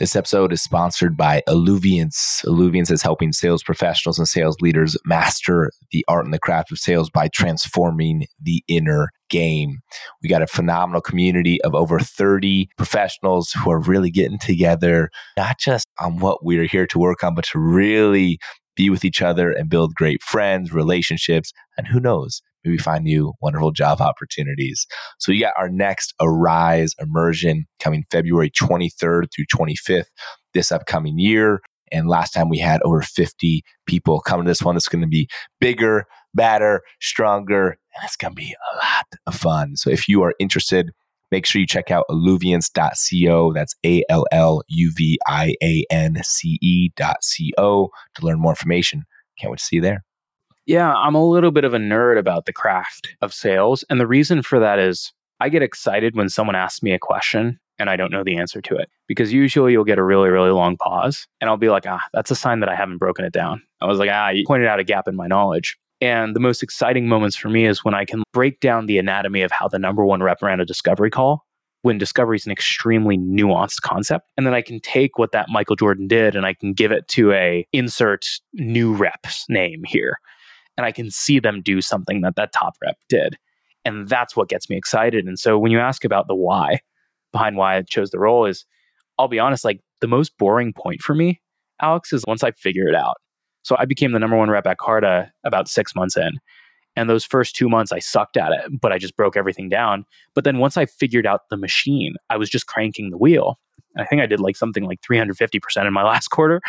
[0.00, 2.42] This episode is sponsored by Alluviance.
[2.46, 6.78] Alluviance is helping sales professionals and sales leaders master the art and the craft of
[6.78, 9.80] sales by transforming the inner game.
[10.22, 15.58] We got a phenomenal community of over 30 professionals who are really getting together, not
[15.58, 18.38] just on what we're here to work on, but to really
[18.76, 23.32] be with each other and build great friends, relationships, and who knows, maybe find new
[23.40, 24.86] wonderful job opportunities.
[25.18, 30.04] So we got our next Arise immersion coming February 23rd through 25th
[30.54, 31.60] this upcoming year.
[31.92, 34.76] And last time we had over 50 people come to this one.
[34.76, 35.28] It's going to be
[35.60, 39.76] bigger, better, stronger, and it's going to be a lot of fun.
[39.76, 40.90] So if you are interested,
[41.30, 43.52] make sure you check out alluviance.co.
[43.52, 49.04] That's A L L U V I A N C E.co to learn more information.
[49.38, 50.04] Can't wait to see you there.
[50.66, 53.84] Yeah, I'm a little bit of a nerd about the craft of sales.
[53.90, 57.58] And the reason for that is I get excited when someone asks me a question
[57.78, 60.50] and I don't know the answer to it because usually you'll get a really, really
[60.50, 63.32] long pause and I'll be like, ah, that's a sign that I haven't broken it
[63.32, 63.62] down.
[63.80, 65.76] I was like, ah, you pointed out a gap in my knowledge.
[66.02, 69.42] And the most exciting moments for me is when I can break down the anatomy
[69.42, 71.46] of how the number one rep ran a discovery call
[71.82, 74.30] when discovery is an extremely nuanced concept.
[74.36, 77.08] And then I can take what that Michael Jordan did and I can give it
[77.08, 80.18] to a insert new rep's name here.
[80.80, 83.36] And I can see them do something that that top rep did.
[83.84, 85.26] And that's what gets me excited.
[85.26, 86.80] And so when you ask about the why
[87.32, 88.64] behind why I chose the role is
[89.18, 91.42] I'll be honest, like the most boring point for me,
[91.82, 93.16] Alex, is once I figure it out.
[93.60, 96.30] So I became the number one rep at Carta about six months in.
[96.96, 100.06] And those first two months, I sucked at it, but I just broke everything down.
[100.34, 103.58] But then once I figured out the machine, I was just cranking the wheel.
[103.96, 106.60] I think I did like something like 350% in my last quarter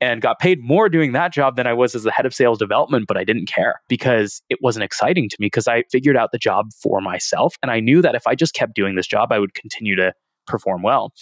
[0.00, 2.58] and got paid more doing that job than I was as the head of sales
[2.58, 6.32] development, but I didn't care because it wasn't exciting to me because I figured out
[6.32, 7.56] the job for myself.
[7.62, 10.12] And I knew that if I just kept doing this job, I would continue to
[10.46, 11.12] perform well.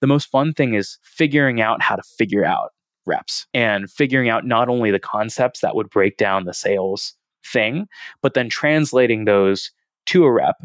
[0.00, 2.70] The most fun thing is figuring out how to figure out
[3.06, 7.86] reps and figuring out not only the concepts that would break down the sales thing,
[8.22, 9.70] but then translating those
[10.06, 10.56] to a rep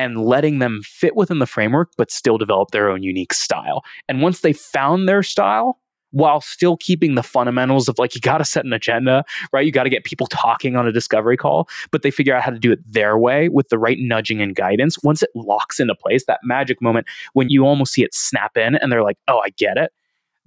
[0.00, 3.84] and letting them fit within the framework, but still develop their own unique style.
[4.08, 5.78] And once they found their style,
[6.12, 9.66] while still keeping the fundamentals of like you got to set an agenda, right?
[9.66, 12.50] You got to get people talking on a discovery call, but they figure out how
[12.50, 14.96] to do it their way with the right nudging and guidance.
[15.04, 18.76] Once it locks into place, that magic moment when you almost see it snap in
[18.76, 19.92] and they're like, "Oh, I get it."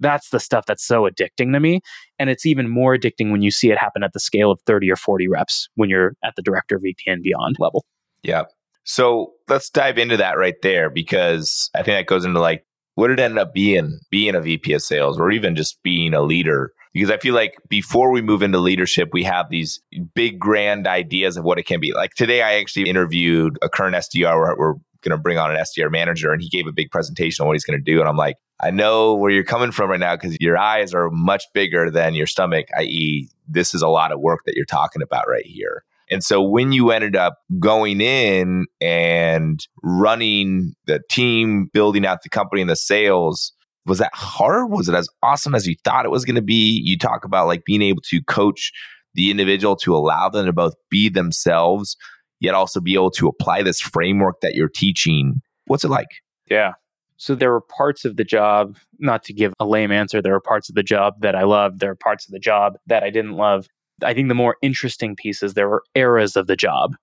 [0.00, 1.80] That's the stuff that's so addicting to me.
[2.18, 4.90] And it's even more addicting when you see it happen at the scale of 30
[4.90, 7.86] or 40 reps when you're at the director, VP, and beyond level.
[8.24, 8.42] Yeah.
[8.84, 13.10] So let's dive into that right there because I think that goes into like what
[13.10, 16.72] it ended up being, being a VP of sales or even just being a leader.
[16.92, 19.80] Because I feel like before we move into leadership, we have these
[20.14, 21.92] big grand ideas of what it can be.
[21.92, 25.56] Like today, I actually interviewed a current SDR where we're going to bring on an
[25.56, 27.98] SDR manager and he gave a big presentation on what he's going to do.
[27.98, 31.10] And I'm like, I know where you're coming from right now because your eyes are
[31.10, 35.02] much bigger than your stomach, i.e., this is a lot of work that you're talking
[35.02, 35.84] about right here.
[36.10, 42.28] And so when you ended up going in and running the team, building out the
[42.28, 43.52] company and the sales,
[43.86, 44.70] was that hard?
[44.70, 46.80] Was it as awesome as you thought it was going to be?
[46.84, 48.72] You talk about like being able to coach
[49.14, 51.96] the individual to allow them to both be themselves,
[52.40, 55.40] yet also be able to apply this framework that you're teaching.
[55.66, 56.08] What's it like?
[56.50, 56.72] Yeah.
[57.16, 60.40] So there were parts of the job, not to give a lame answer, there were
[60.40, 61.80] parts of the job that I loved.
[61.80, 63.68] There were parts of the job that I didn't love.
[64.02, 66.96] I think the more interesting piece is there were eras of the job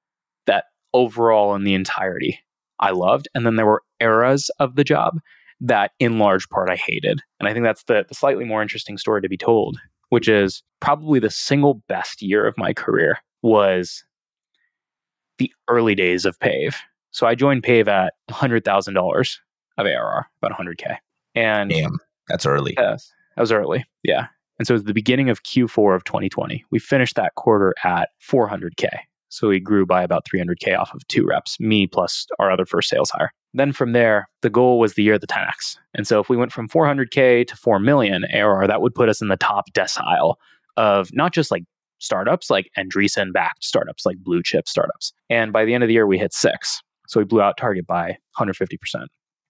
[0.46, 2.40] that overall in the entirety
[2.80, 3.28] I loved.
[3.34, 5.20] And then there were eras of the job
[5.62, 7.22] that in large part I hated.
[7.40, 9.78] And I think that's the, the slightly more interesting story to be told,
[10.10, 14.04] which is probably the single best year of my career was
[15.38, 16.78] the early days of Pave.
[17.12, 19.38] So I joined Pave at $100,000
[19.78, 20.98] of ARR, about 100K.
[21.36, 22.74] And Damn, that's early.
[22.78, 23.86] Yes, that was early.
[24.04, 24.28] Yeah.
[24.62, 26.64] And so was the beginning of Q4 of 2020.
[26.70, 28.90] We finished that quarter at 400K.
[29.30, 32.88] So we grew by about 300K off of two reps, me plus our other first
[32.88, 33.32] sales hire.
[33.56, 35.78] Then from there, the goal was the year of the 10x.
[35.96, 39.20] And so if we went from 400K to 4 million ARR, that would put us
[39.20, 40.36] in the top decile
[40.78, 41.64] of not just like
[41.98, 45.12] startups, like Andreessen backed startups, like blue chip startups.
[45.28, 46.84] And by the end of the year, we hit six.
[47.08, 49.08] So we blew out target by 150%.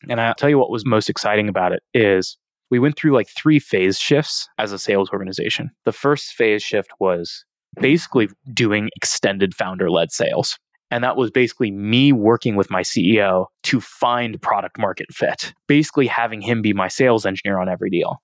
[0.10, 2.38] And I'll tell you what was most exciting about it is
[2.72, 5.70] we went through like three phase shifts as a sales organization.
[5.86, 7.46] The first phase shift was
[7.80, 10.58] basically doing extended founder led sales.
[10.90, 16.08] And that was basically me working with my CEO to find product market fit, basically
[16.08, 18.22] having him be my sales engineer on every deal.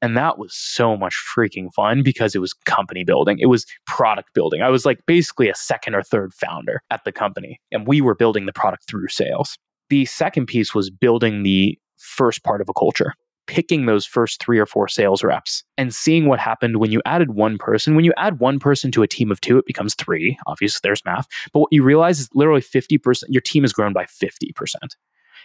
[0.00, 3.38] And that was so much freaking fun because it was company building.
[3.40, 4.60] It was product building.
[4.60, 8.14] I was like basically a second or third founder at the company, and we were
[8.14, 9.56] building the product through sales.
[9.88, 13.14] The second piece was building the first part of a culture
[13.46, 17.34] picking those first three or four sales reps and seeing what happened when you added
[17.34, 17.94] one person.
[17.94, 20.38] When you add one person to a team of two, it becomes three.
[20.46, 21.26] Obviously, there's math.
[21.52, 24.74] But what you realize is literally 50%, your team has grown by 50%.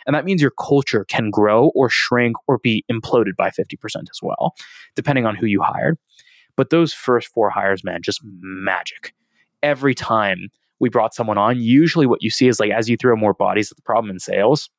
[0.05, 4.19] And that means your culture can grow or shrink or be imploded by 50% as
[4.21, 4.55] well,
[4.95, 5.97] depending on who you hired.
[6.55, 9.13] But those first four hires, man, just magic.
[9.61, 13.15] Every time we brought someone on, usually what you see is like as you throw
[13.15, 14.69] more bodies at the problem in sales,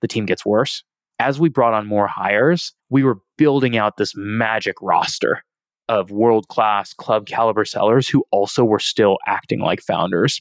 [0.00, 0.84] the team gets worse.
[1.18, 5.42] As we brought on more hires, we were building out this magic roster
[5.88, 10.40] of world class club caliber sellers who also were still acting like founders.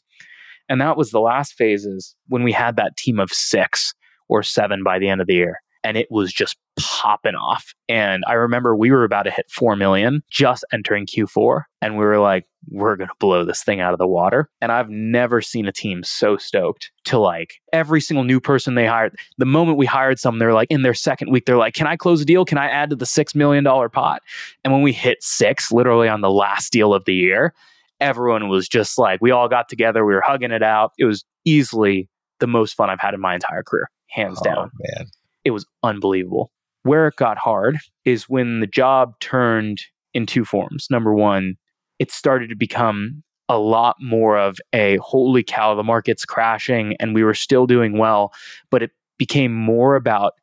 [0.70, 3.94] And that was the last phases when we had that team of six
[4.28, 7.74] or seven by the end of the year and it was just popping off.
[7.90, 11.64] And I remember we were about to hit 4 million just entering Q4.
[11.82, 14.50] And we were like, we're going to blow this thing out of the water.
[14.62, 18.86] And I've never seen a team so stoked to like every single new person they
[18.86, 19.16] hired.
[19.38, 21.96] The moment we hired some, they're like in their second week, they're like, can I
[21.96, 22.46] close a deal?
[22.46, 24.22] Can I add to the $6 million pot?
[24.64, 27.54] And when we hit six, literally on the last deal of the year,
[28.02, 30.92] everyone was just like, we all got together, we were hugging it out.
[30.98, 32.10] It was easily
[32.40, 35.08] the most fun I've had in my entire career, hands Oh, down man.
[35.46, 36.52] it was unbelievable.
[36.88, 39.82] Where it got hard is when the job turned
[40.14, 40.88] in two forms.
[40.90, 41.56] Number one,
[42.00, 47.14] it started to become a lot more of a holy cow, the market's crashing and
[47.14, 48.34] we were still doing well,
[48.70, 50.34] but it became more about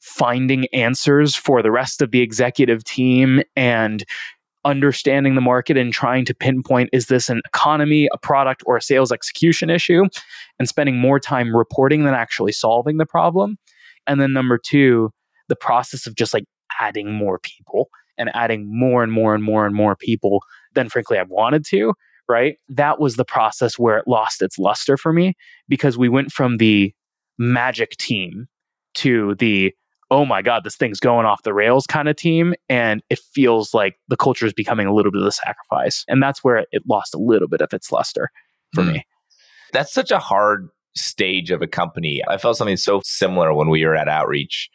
[0.00, 4.04] finding answers for the rest of the executive team and
[4.64, 8.82] understanding the market and trying to pinpoint is this an economy, a product, or a
[8.82, 10.04] sales execution issue,
[10.58, 13.56] and spending more time reporting than actually solving the problem.
[14.06, 15.12] And then number two,
[15.48, 16.44] the process of just like
[16.80, 20.42] adding more people and adding more and more and more and more people
[20.74, 21.94] than frankly I wanted to,
[22.28, 22.56] right?
[22.68, 25.34] That was the process where it lost its luster for me
[25.68, 26.94] because we went from the
[27.38, 28.46] magic team
[28.94, 29.72] to the
[30.10, 33.72] oh my god this thing's going off the rails kind of team and it feels
[33.72, 36.82] like the culture is becoming a little bit of a sacrifice and that's where it
[36.86, 38.28] lost a little bit of its luster
[38.74, 38.92] for Hmm.
[38.92, 39.06] me
[39.72, 42.20] That's such a hard stage of a company.
[42.28, 44.68] I felt something so similar when we were at Outreach.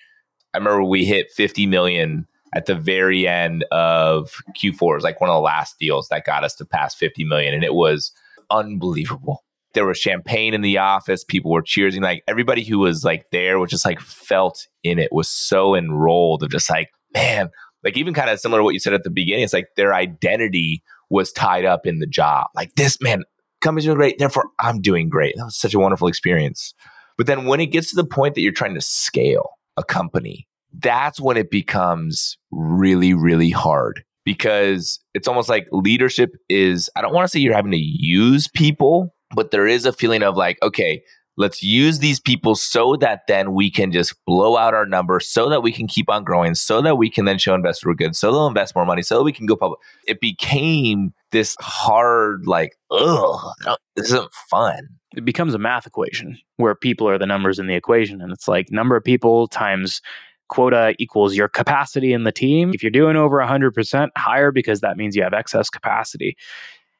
[0.57, 4.73] I remember we hit 50 million at the very end of Q4.
[4.73, 7.53] It was like one of the last deals that got us to pass 50 million.
[7.53, 8.11] And it was
[8.49, 9.43] unbelievable.
[9.75, 11.23] There was champagne in the office.
[11.23, 12.01] People were cheering.
[12.01, 16.41] Like everybody who was like there was just like felt in it, was so enrolled
[16.41, 17.51] of just like, man,
[17.83, 19.43] like even kind of similar to what you said at the beginning.
[19.43, 22.47] It's like their identity was tied up in the job.
[22.55, 23.25] Like this man,
[23.61, 24.17] company's doing great.
[24.17, 25.35] Therefore, I'm doing great.
[25.37, 26.73] That was such a wonderful experience.
[27.15, 30.46] But then when it gets to the point that you're trying to scale a company,
[30.73, 37.13] that's when it becomes really, really hard because it's almost like leadership is, I don't
[37.13, 40.57] want to say you're having to use people, but there is a feeling of like,
[40.61, 41.01] okay,
[41.37, 45.49] let's use these people so that then we can just blow out our numbers so
[45.49, 48.15] that we can keep on growing, so that we can then show investors we're good,
[48.15, 49.79] so they'll invest more money, so we can go public.
[50.07, 53.53] It became this hard, like, ugh,
[53.95, 54.89] this isn't fun.
[55.15, 58.47] it becomes a math equation where people are the numbers in the equation and it's
[58.47, 60.01] like number of people times
[60.49, 62.71] quota equals your capacity in the team.
[62.73, 66.35] If you're doing over 100% higher because that means you have excess capacity.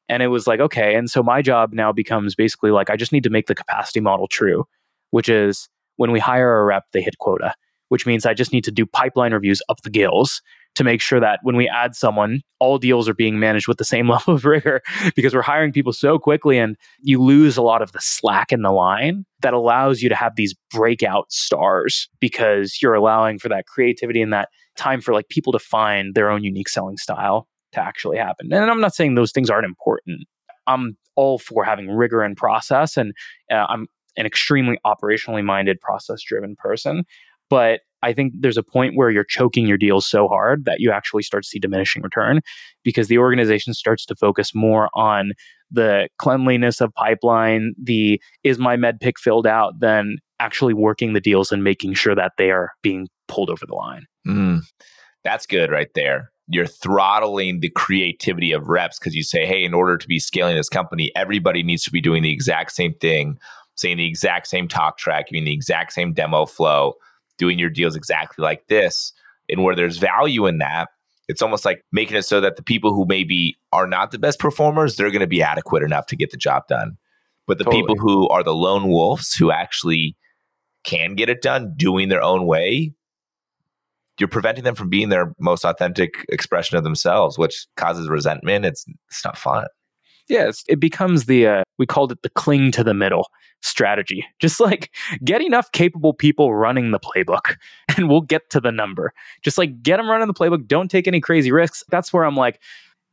[0.09, 3.11] And it was like okay and so my job now becomes basically like i just
[3.11, 4.65] need to make the capacity model true
[5.11, 7.53] which is when we hire a rep they hit quota
[7.89, 10.41] which means i just need to do pipeline reviews up the gills
[10.77, 13.83] to make sure that when we add someone all deals are being managed with the
[13.83, 14.81] same level of rigor
[15.15, 18.61] because we're hiring people so quickly and you lose a lot of the slack in
[18.61, 23.65] the line that allows you to have these breakout stars because you're allowing for that
[23.65, 27.81] creativity and that time for like people to find their own unique selling style to
[27.81, 28.53] actually happen.
[28.53, 30.21] And I'm not saying those things aren't important.
[30.67, 33.13] I'm all for having rigor and process and
[33.51, 37.03] uh, I'm an extremely operationally minded process driven person,
[37.49, 40.91] but I think there's a point where you're choking your deals so hard that you
[40.91, 42.41] actually start to see diminishing return
[42.83, 45.31] because the organization starts to focus more on
[45.71, 51.51] the cleanliness of pipeline, the is my MEDDPICC filled out, than actually working the deals
[51.51, 54.05] and making sure that they are being pulled over the line.
[54.27, 54.61] Mm,
[55.23, 56.31] that's good right there.
[56.47, 60.55] You're throttling the creativity of reps because you say, hey, in order to be scaling
[60.55, 63.37] this company, everybody needs to be doing the exact same thing,
[63.75, 66.93] saying the exact same talk track, using the exact same demo flow,
[67.37, 69.13] doing your deals exactly like this.
[69.49, 70.89] And where there's value in that,
[71.27, 74.39] it's almost like making it so that the people who maybe are not the best
[74.39, 76.97] performers, they're going to be adequate enough to get the job done.
[77.45, 77.83] But the Totally.
[77.83, 80.15] people who are the lone wolves who actually
[80.83, 82.93] can get it done doing their own way,
[84.19, 88.65] you're preventing them from being their most authentic expression of themselves, which causes resentment.
[88.65, 89.67] It's it's not fun.
[90.27, 93.29] Yes, it becomes the uh, we called it the cling to the middle
[93.61, 94.25] strategy.
[94.39, 94.91] Just like
[95.23, 97.55] get enough capable people running the playbook,
[97.97, 99.13] and we'll get to the number.
[99.43, 100.67] Just like get them running the playbook.
[100.67, 101.83] Don't take any crazy risks.
[101.89, 102.61] That's where I'm like,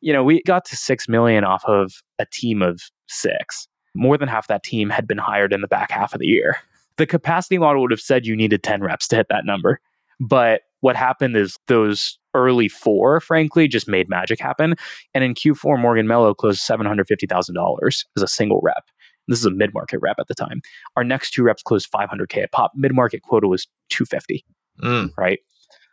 [0.00, 3.68] you know, we got to six million off of a team of six.
[3.94, 6.56] More than half that team had been hired in the back half of the year.
[6.96, 9.80] The capacity model would have said you needed 10 reps to hit that number.
[10.20, 14.74] But what happened is those early four, frankly, just made magic happen.
[15.14, 18.84] And in Q4, Morgan Mello closed $750,000 as a single rep.
[19.28, 20.60] This is a mid market rep at the time.
[20.96, 22.72] Our next two reps closed 500K at pop.
[22.74, 24.44] Mid market quota was 250,
[24.82, 25.10] Mm.
[25.16, 25.38] right?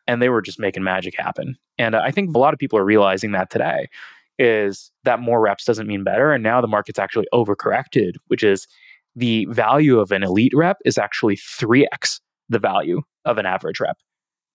[0.07, 1.55] And they were just making magic happen.
[1.77, 3.87] And uh, I think a lot of people are realizing that today
[4.39, 6.33] is that more reps doesn't mean better.
[6.33, 8.67] And now the market's actually overcorrected, which is
[9.15, 12.19] the value of an elite rep is actually 3x
[12.49, 13.97] the value of an average rep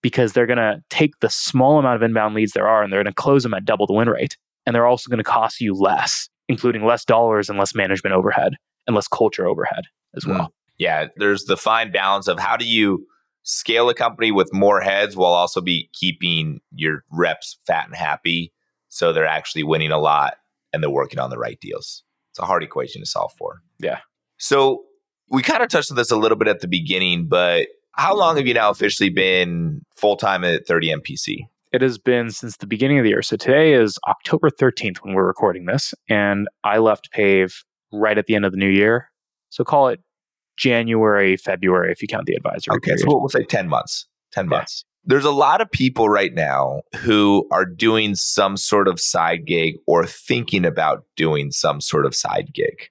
[0.01, 3.03] because they're going to take the small amount of inbound leads there are and they're
[3.03, 4.37] going to close them at double the win rate.
[4.65, 8.53] And they're also going to cost you less, including less dollars and less management overhead
[8.85, 9.85] and less culture overhead
[10.15, 10.29] as Mm.
[10.29, 10.53] well.
[10.77, 13.05] Yeah, there's the fine balance of how do you
[13.43, 18.53] scale a company with more heads while also be keeping your reps fat and happy
[18.89, 20.35] so they're actually winning a lot
[20.73, 22.03] and they're working on the right deals.
[22.31, 23.61] It's a hard equation to solve for.
[23.79, 23.99] Yeah.
[24.37, 24.83] So
[25.29, 27.67] we kind of touched on this a little bit at the beginning, but
[27.97, 31.47] how long have you now officially been full time at 30 MPC?
[31.73, 33.21] It has been since the beginning of the year.
[33.21, 35.93] So today is October 13th when we're recording this.
[36.09, 37.53] And I left Pave
[37.91, 39.09] right at the end of the new year.
[39.49, 39.99] So call it
[40.57, 42.99] January, February, if you count the advisory Okay, period.
[43.01, 44.07] so we'll, we'll say 10 months.
[44.31, 44.49] 10 Yeah.
[44.49, 44.83] months.
[45.05, 49.75] There's a lot of people right now who are doing some sort of side gig
[49.87, 52.89] or thinking about doing some sort of side gig.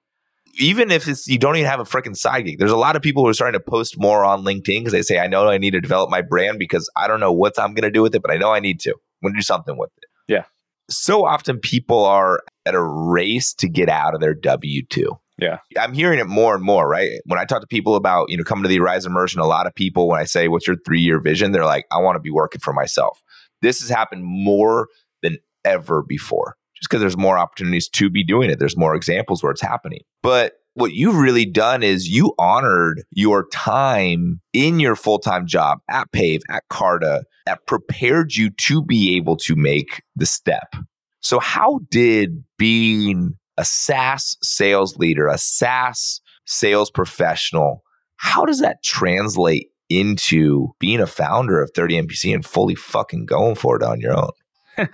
[0.59, 3.01] Even if it's you don't even have a freaking side gig, there's a lot of
[3.01, 5.57] people who are starting to post more on LinkedIn because they say, I know I
[5.57, 8.15] need to develop my brand because I don't know what I'm going to do with
[8.15, 8.91] it, but I know I need to.
[8.91, 10.05] I'm going to do something with it.
[10.27, 10.43] Yeah.
[10.89, 15.17] So often people are at a race to get out of their W 2.
[15.39, 15.59] Yeah.
[15.77, 17.09] I'm hearing it more and more, right?
[17.25, 19.67] When I talk to people about, you know, coming to the Rise Immersion, a lot
[19.67, 21.51] of people, when I say, what's your three year vision?
[21.51, 23.21] They're like, I want to be working for myself.
[23.61, 24.87] This has happened more
[25.21, 28.59] than ever before, just because there's more opportunities to be doing it.
[28.59, 30.01] There's more examples where it's happening.
[30.21, 35.79] But what you've really done is you honored your time in your full time job
[35.89, 40.75] at Pave, at Carta, that prepared you to be able to make the step.
[41.19, 47.83] So, how did being a SaaS sales leader, a SaaS sales professional,
[48.17, 53.55] how does that translate into being a founder of 30 MPC and fully fucking going
[53.55, 54.29] for it on your own?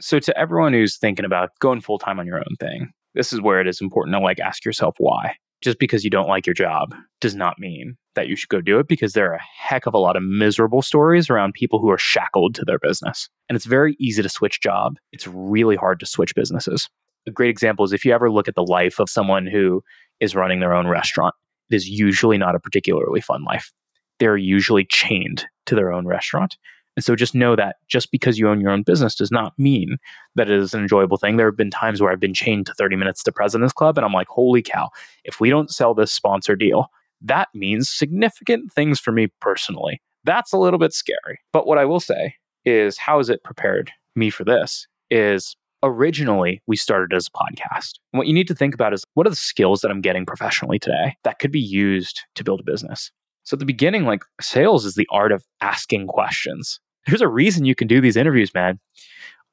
[0.00, 3.40] So to everyone who's thinking about going full time on your own thing, this is
[3.40, 5.36] where it is important to like ask yourself why.
[5.62, 8.78] Just because you don't like your job does not mean that you should go do
[8.78, 11.90] it because there are a heck of a lot of miserable stories around people who
[11.90, 13.28] are shackled to their business.
[13.48, 14.96] And it's very easy to switch job.
[15.12, 16.88] It's really hard to switch businesses.
[17.26, 19.82] A great example is if you ever look at the life of someone who
[20.20, 21.34] is running their own restaurant,
[21.70, 23.72] it is usually not a particularly fun life.
[24.18, 26.56] They're usually chained to their own restaurant.
[26.96, 29.98] And so just know that just because you own your own business does not mean
[30.34, 31.36] that it is an enjoyable thing.
[31.36, 34.04] There have been times where I've been chained to 30 minutes to President's Club, and
[34.04, 34.88] I'm like, holy cow,
[35.24, 36.86] if we don't sell this sponsor deal,
[37.20, 40.00] that means significant things for me personally.
[40.24, 41.38] That's a little bit scary.
[41.52, 42.34] But what I will say
[42.64, 44.86] is, how has it prepared me for this?
[45.10, 47.92] Is originally we started as a podcast.
[48.12, 50.26] And what you need to think about is what are the skills that I'm getting
[50.26, 53.12] professionally today that could be used to build a business?
[53.44, 56.80] So at the beginning, like sales is the art of asking questions.
[57.06, 58.78] There's a reason you can do these interviews, man.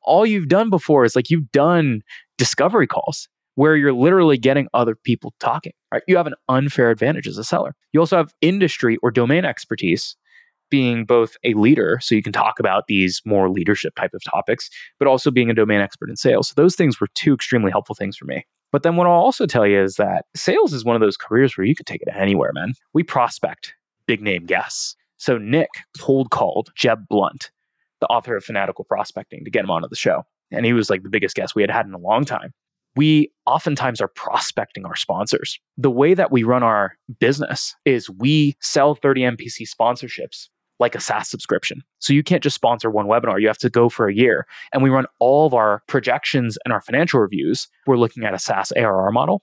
[0.01, 2.01] All you've done before is like you've done
[2.37, 6.01] discovery calls where you're literally getting other people talking, right?
[6.07, 7.75] You have an unfair advantage as a seller.
[7.91, 10.15] You also have industry or domain expertise
[10.69, 14.71] being both a leader, so you can talk about these more leadership type of topics,
[14.97, 16.47] but also being a domain expert in sales.
[16.47, 18.43] So those things were two extremely helpful things for me.
[18.71, 21.55] But then what I'll also tell you is that sales is one of those careers
[21.55, 22.73] where you could take it anywhere, man.
[22.91, 23.75] We prospect
[24.07, 24.95] big name guests.
[25.23, 25.69] So Nick
[26.01, 27.49] cold called Jeb Blount,
[28.01, 30.23] the author of Fanatical Prospecting, to get him onto the show.
[30.51, 32.51] And he was like the biggest guest we had had in a long time.
[32.97, 35.61] We oftentimes are prospecting our sponsors.
[35.77, 40.49] The way that we run our business is we sell 30 MPC sponsorships
[40.81, 41.83] like a SaaS subscription.
[41.99, 44.45] So you can't just sponsor one webinar, you have to go for a year.
[44.73, 47.69] And we run all of our projections and our financial reviews.
[47.87, 49.41] We're looking at a SaaS ARR model.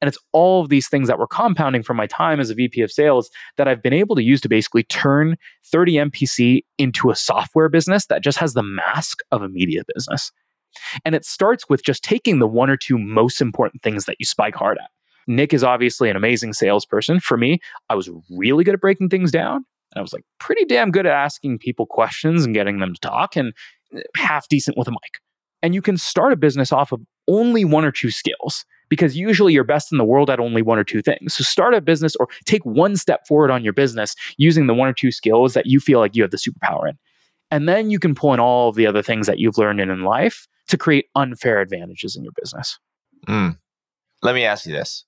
[0.00, 2.82] And it's all of these things that we're compounding from my time as a VP
[2.82, 7.16] of sales that I've been able to use to basically turn 30 MPC into a
[7.16, 10.30] software business that just has the mask of a media business.
[11.04, 14.26] And it starts with just taking the one or two most important things that you
[14.26, 14.90] spike hard at.
[15.26, 17.20] Nick is obviously an amazing salesperson.
[17.20, 19.56] For me, I was really good at breaking things down.
[19.56, 23.00] And I was like pretty damn good at asking people questions and getting them to
[23.00, 23.52] talk and
[23.94, 25.20] eh, half decent with a mic.
[25.62, 29.52] And you can start a business off of only one or two skills because usually
[29.52, 31.34] you're best in the world at only one or two things.
[31.34, 34.88] So start a business or take one step forward on your business using the one
[34.88, 36.98] or two skills that you feel like you have the superpower in.
[37.50, 39.90] And then you can pull in all of the other things that you've learned in,
[39.90, 42.78] in life to create unfair advantages in your business.
[43.28, 43.56] Mm.
[44.22, 45.04] Let me ask you this.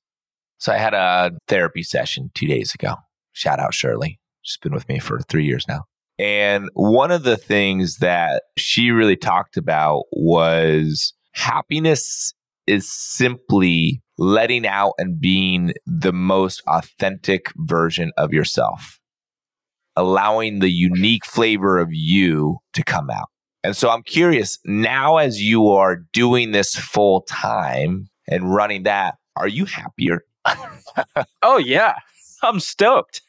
[0.59, 2.95] So I had a therapy session two days ago.
[3.33, 4.19] Shout out Shirley.
[4.43, 5.85] She's been with me for three years now.
[6.19, 12.35] And one of the things that she really talked about was happiness
[12.69, 19.01] is simply letting out and being the most authentic version of yourself,
[19.97, 23.29] allowing the unique flavor of you to come out.
[23.65, 29.17] And so I'm curious now, as you are doing this full time and running that,
[29.37, 30.25] are you happier?
[31.43, 31.95] oh, yeah.
[32.43, 33.23] I'm stoked.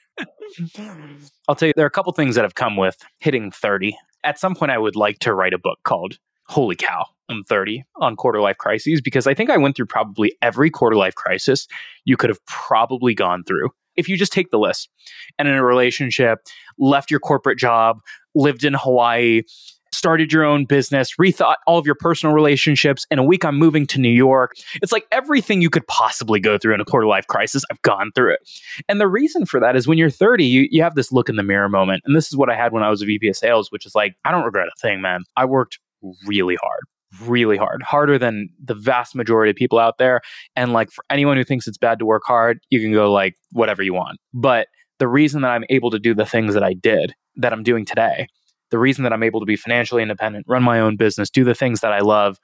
[1.47, 3.97] I'll tell you, there are a couple things that have come with hitting 30.
[4.23, 6.17] At some point, I would like to write a book called
[6.47, 10.35] Holy Cow, I'm 30 on quarter life crises because I think I went through probably
[10.41, 11.67] every quarter life crisis
[12.05, 13.69] you could have probably gone through.
[13.95, 14.89] If you just take the list
[15.37, 16.39] and in a relationship,
[16.77, 17.99] left your corporate job,
[18.33, 19.43] lived in Hawaii,
[19.91, 23.05] started your own business, rethought all of your personal relationships.
[23.11, 24.53] In a week, I'm moving to New York.
[24.81, 28.11] It's like everything you could possibly go through in a quarter life crisis, I've gone
[28.15, 28.39] through it.
[28.87, 31.35] And the reason for that is when you're 30, you, you have this look in
[31.35, 32.03] the mirror moment.
[32.05, 33.95] And this is what I had when I was a VP of sales, which is
[33.95, 35.23] like, I don't regret a thing, man.
[35.35, 35.79] I worked
[36.25, 36.83] really hard
[37.23, 40.21] really hard, harder than the vast majority of people out there.
[40.55, 43.35] And like for anyone who thinks it's bad to work hard, you can go like
[43.51, 44.19] whatever you want.
[44.33, 44.67] But
[44.99, 47.85] the reason that I'm able to do the things that I did, that I'm doing
[47.85, 48.27] today,
[48.69, 51.55] the reason that I'm able to be financially independent, run my own business, do the
[51.55, 52.37] things that I love,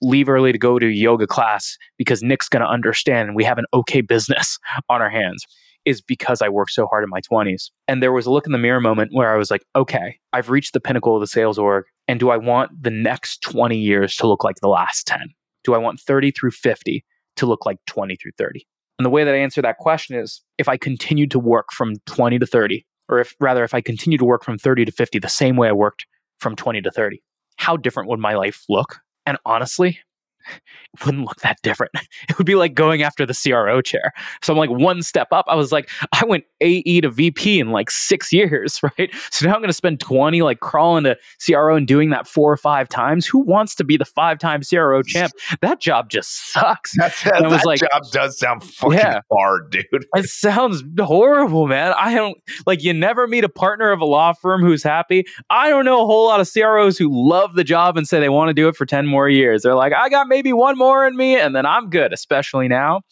[0.00, 3.58] leave early to go to yoga class because Nick's going to understand and we have
[3.58, 5.46] an okay business on our hands
[5.84, 7.70] is because I worked so hard in my 20s.
[7.88, 10.48] And there was a look in the mirror moment where I was like, okay, I've
[10.48, 11.84] reached the pinnacle of the sales org.
[12.08, 15.20] And do I want the next 20 years to look like the last 10?
[15.64, 17.04] Do I want 30 through 50
[17.36, 18.66] to look like 20 through 30?
[18.98, 21.94] And the way that I answer that question is if I continued to work from
[22.06, 25.18] 20 to 30, or if rather if I continue to work from 30 to 50
[25.18, 26.06] the same way I worked
[26.38, 27.22] from 20 to 30,
[27.56, 28.98] how different would my life look?
[29.26, 30.00] And honestly,
[30.48, 31.92] it wouldn't look that different.
[32.28, 34.12] It would be like going after the CRO chair.
[34.42, 35.44] So I'm like one step up.
[35.48, 39.12] I was like, I went AE to VP in like six years, right?
[39.30, 42.50] So now I'm going to spend 20 like crawling to CRO and doing that four
[42.52, 43.26] or five times.
[43.26, 45.32] Who wants to be the five time CRO champ?
[45.60, 46.96] That job just sucks.
[46.96, 50.06] That, that, that like, job does sound fucking yeah, hard, dude.
[50.14, 51.92] it sounds horrible, man.
[51.98, 55.26] I don't like you never meet a partner of a law firm who's happy.
[55.50, 58.28] I don't know a whole lot of CROs who love the job and say they
[58.28, 59.62] want to do it for 10 more years.
[59.62, 63.02] They're like, I got maybe one more in me and then I'm good, especially now.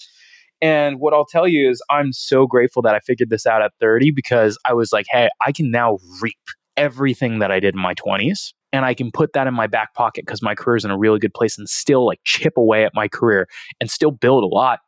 [0.62, 3.72] And what I'll tell you is, I'm so grateful that I figured this out at
[3.78, 6.38] 30 because I was like, hey, I can now reap
[6.76, 8.52] everything that I did in my 20s.
[8.72, 10.98] And I can put that in my back pocket because my career is in a
[10.98, 13.48] really good place and still like chip away at my career
[13.80, 14.80] and still build a lot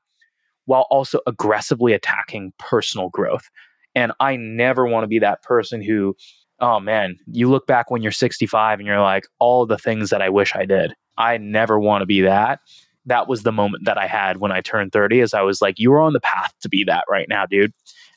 [0.67, 3.49] while also aggressively attacking personal growth.
[3.95, 6.15] And I never want to be that person who,
[6.61, 10.23] oh man, you look back when you're 65 and you're like, all the things that
[10.23, 10.95] I wish I did.
[11.19, 12.61] I never want to be that.
[13.05, 15.79] That was the moment that I had when I turned 30 is I was like,
[15.79, 17.73] you are on the path to be that right now, dude.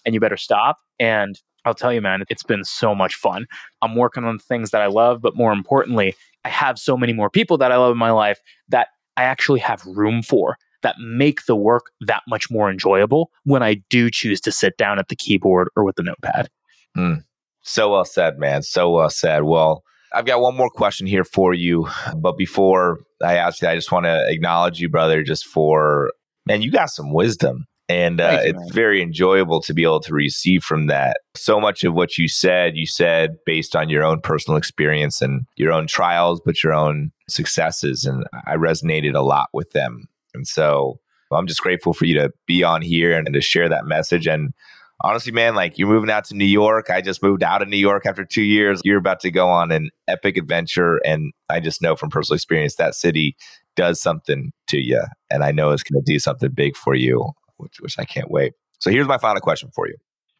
[0.06, 0.78] And you better stop.
[1.00, 3.48] And I'll tell you, man, it's been so much fun.
[3.82, 7.30] I'm working on things that I love, but more importantly, I have so many more
[7.30, 11.46] people that I love in my life that I actually have room for that make
[11.48, 15.16] the work that much more enjoyable when I do choose to sit down at the
[15.16, 16.48] keyboard or with the notepad.
[16.96, 17.24] Mm.
[17.66, 18.61] So well said, man.
[18.61, 19.43] So well said.
[19.43, 21.88] Well, I've got one more question here for you.
[22.16, 26.11] But before I ask you, I just want to acknowledge you, brother, just for,
[26.45, 27.66] man, you got some wisdom.
[27.88, 28.72] And uh, you, it's man.
[28.72, 31.18] very enjoyable to be able to receive from that.
[31.36, 35.45] So much of what you said, you said based on your own personal experience and
[35.55, 38.05] your own trials, but your own successes.
[38.05, 40.07] And I resonated a lot with them.
[40.34, 40.99] And so
[41.32, 44.28] I'm just grateful for you to be on here and, and to share that message.
[44.28, 44.53] And
[45.02, 46.89] honestly, man, like you're moving out to New York.
[46.89, 48.82] I just moved out of New York after two years.
[48.84, 50.98] You're about to go on an epic adventure.
[51.06, 53.36] And I just know from personal experience that city
[53.76, 55.04] does something to you.
[55.30, 58.32] And I know it's going to do something big for you, which, which I can't
[58.32, 58.54] wait.
[58.80, 59.96] So here's my final question for you.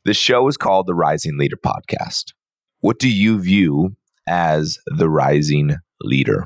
[0.06, 2.34] The show is called the Rising Leader Podcast.
[2.82, 3.96] What do you view
[4.28, 6.46] as the rising leader?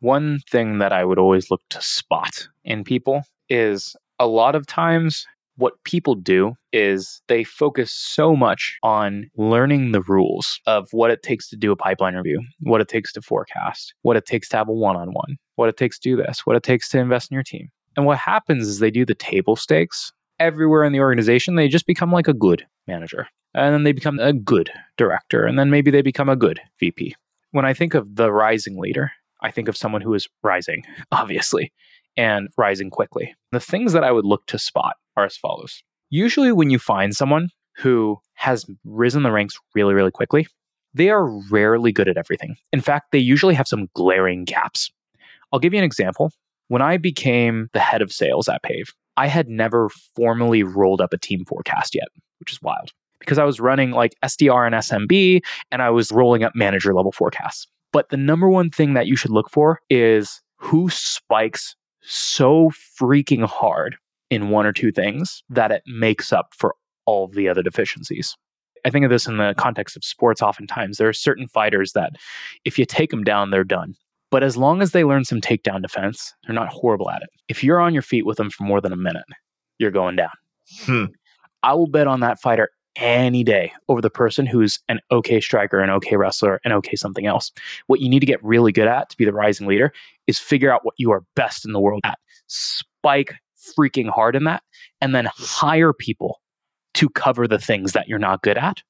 [0.00, 4.66] One thing that I would always look to spot in people is a lot of
[4.66, 5.26] times
[5.58, 11.22] what people do is they focus so much on learning the rules of what it
[11.22, 14.56] takes to do a pipeline review, what it takes to forecast, what it takes to
[14.56, 16.98] have a one on one, what it takes to do this, what it takes to
[16.98, 17.68] invest in your team.
[17.96, 21.56] And what happens is they do the table stakes everywhere in the organization.
[21.56, 23.26] They just become like a good manager.
[23.54, 25.44] And then they become a good director.
[25.44, 27.16] And then maybe they become a good VP.
[27.50, 31.72] When I think of the rising leader, I think of someone who is rising, obviously,
[32.18, 33.34] and rising quickly.
[33.52, 35.82] The things that I would look to spot are as follows.
[36.10, 40.46] Usually, when you find someone who has risen the ranks really, really quickly,
[40.92, 42.56] they are rarely good at everything.
[42.72, 44.90] In fact, they usually have some glaring gaps.
[45.52, 46.32] I'll give you an example.
[46.66, 51.12] When I became the head of sales at Pave, I had never formally rolled up
[51.12, 52.08] a team forecast yet,
[52.40, 55.40] which is wild because I was running like SDR and SMB
[55.70, 57.66] and I was rolling up manager level forecasts.
[57.92, 62.70] But the number one thing that you should look for is who spikes so
[63.00, 63.96] freaking hard
[64.30, 66.74] in one or two things that it makes up for
[67.06, 68.36] all of the other deficiencies.
[68.84, 70.98] I think of this in the context of sports oftentimes.
[70.98, 72.12] There are certain fighters that
[72.64, 73.94] if you take them down, they're done.
[74.30, 77.30] But as long as they learn some takedown defense, they're not horrible at it.
[77.48, 79.24] If you're on your feet with them for more than a minute,
[79.78, 80.30] you're going down.
[80.82, 81.04] Hmm.
[81.62, 82.68] I will bet on that fighter
[82.98, 87.26] any day over the person who's an okay striker, an okay wrestler, an okay something
[87.26, 87.50] else.
[87.86, 89.92] What you need to get really good at to be the rising leader
[90.26, 92.18] is figure out what you are best in the world at.
[92.48, 93.34] Spike
[93.78, 94.62] freaking hard in that,
[95.00, 96.40] and then hire people
[96.94, 98.82] to cover the things that you're not good at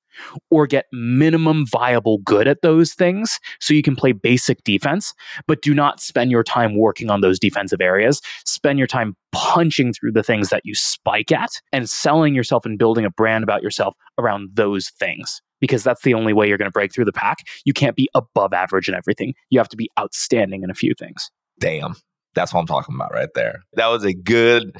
[0.50, 5.14] or get minimum viable good at those things so you can play basic defense,
[5.46, 8.20] but do not spend your time working on those defensive areas.
[8.44, 12.78] Spend your time punching through the things that you spike at and selling yourself and
[12.78, 15.40] building a brand about yourself around those things.
[15.60, 17.38] Because that's the only way you're going to break through the pack.
[17.64, 19.34] You can't be above average in everything.
[19.50, 21.32] You have to be outstanding in a few things.
[21.58, 21.96] Damn.
[22.34, 23.64] That's what I'm talking about right there.
[23.72, 24.76] That was a good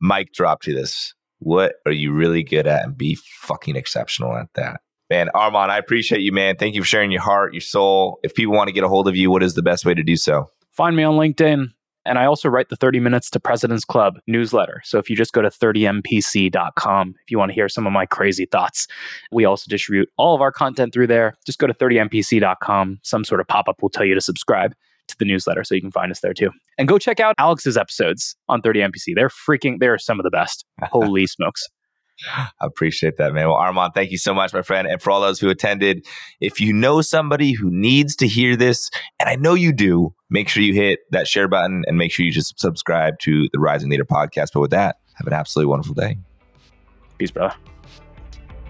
[0.00, 1.14] mic drop to this.
[1.46, 4.80] What are you really good at and be fucking exceptional at that?
[5.08, 6.56] Man, Armand, I appreciate you, man.
[6.56, 8.18] Thank you for sharing your heart, your soul.
[8.24, 10.02] If people want to get a hold of you, what is the best way to
[10.02, 10.50] do so?
[10.72, 11.68] Find me on LinkedIn.
[12.04, 14.82] And I also write the 30 Minutes to President's Club newsletter.
[14.84, 18.06] So if you just go to 30mpc.com, if you want to hear some of my
[18.06, 18.88] crazy thoughts,
[19.30, 21.36] we also distribute all of our content through there.
[21.46, 22.98] Just go to 30mpc.com.
[23.04, 24.74] Some sort of pop up will tell you to subscribe
[25.08, 26.50] to the newsletter so you can find us there too.
[26.78, 29.14] And go check out Alex's episodes on 30MPC.
[29.14, 30.64] They're freaking, they're some of the best.
[30.82, 31.68] Holy smokes.
[32.34, 33.48] I appreciate that, man.
[33.48, 34.88] Well, Armand, thank you so much, my friend.
[34.88, 36.06] And for all those who attended,
[36.40, 38.90] if you know somebody who needs to hear this,
[39.20, 42.24] and I know you do, make sure you hit that share button and make sure
[42.24, 44.48] you just subscribe to the Rising Leader podcast.
[44.54, 46.16] But with that, have an absolutely wonderful day.
[47.18, 47.54] Peace, brother.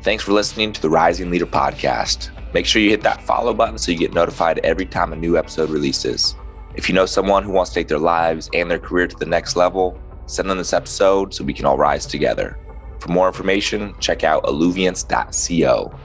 [0.07, 2.31] Thanks for listening to the Rising Leader podcast.
[2.55, 5.37] Make sure you hit that follow button so you get notified every time a new
[5.37, 6.37] episode releases.
[6.77, 9.27] If you know someone who wants to take their lives and their career to the
[9.27, 12.57] next level, send them this episode so we can all rise together.
[13.01, 15.99] For more information, check out alluviance.co.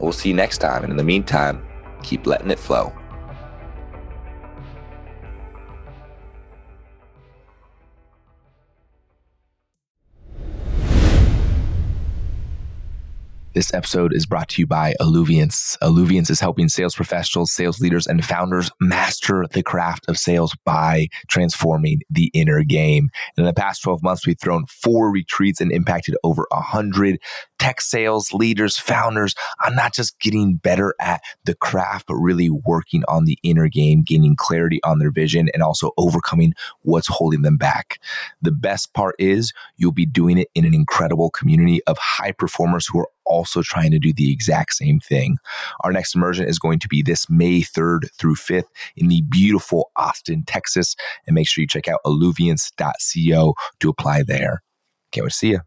[0.00, 0.82] We'll see you next time.
[0.82, 1.66] And in the meantime,
[2.02, 2.92] keep letting it flow.
[13.56, 15.78] This episode is brought to you by Alluviance.
[15.80, 21.08] Alluviance is helping sales professionals, sales leaders, and founders master the craft of sales by
[21.30, 23.08] transforming the inner game.
[23.38, 27.18] In the past 12 months, we've thrown four retreats and impacted over 100
[27.58, 29.34] tech sales leaders, founders
[29.64, 34.02] on not just getting better at the craft, but really working on the inner game,
[34.02, 36.52] gaining clarity on their vision, and also overcoming
[36.82, 38.00] what's holding them back.
[38.42, 42.86] The best part is you'll be doing it in an incredible community of high performers
[42.86, 45.36] who are also trying to do the exact same thing.
[45.80, 49.90] Our next immersion is going to be this May 3rd through 5th in the beautiful
[49.96, 50.96] Austin, Texas.
[51.26, 54.62] And make sure you check out alluviance.co to apply there.
[55.12, 55.60] Can't wait to see you.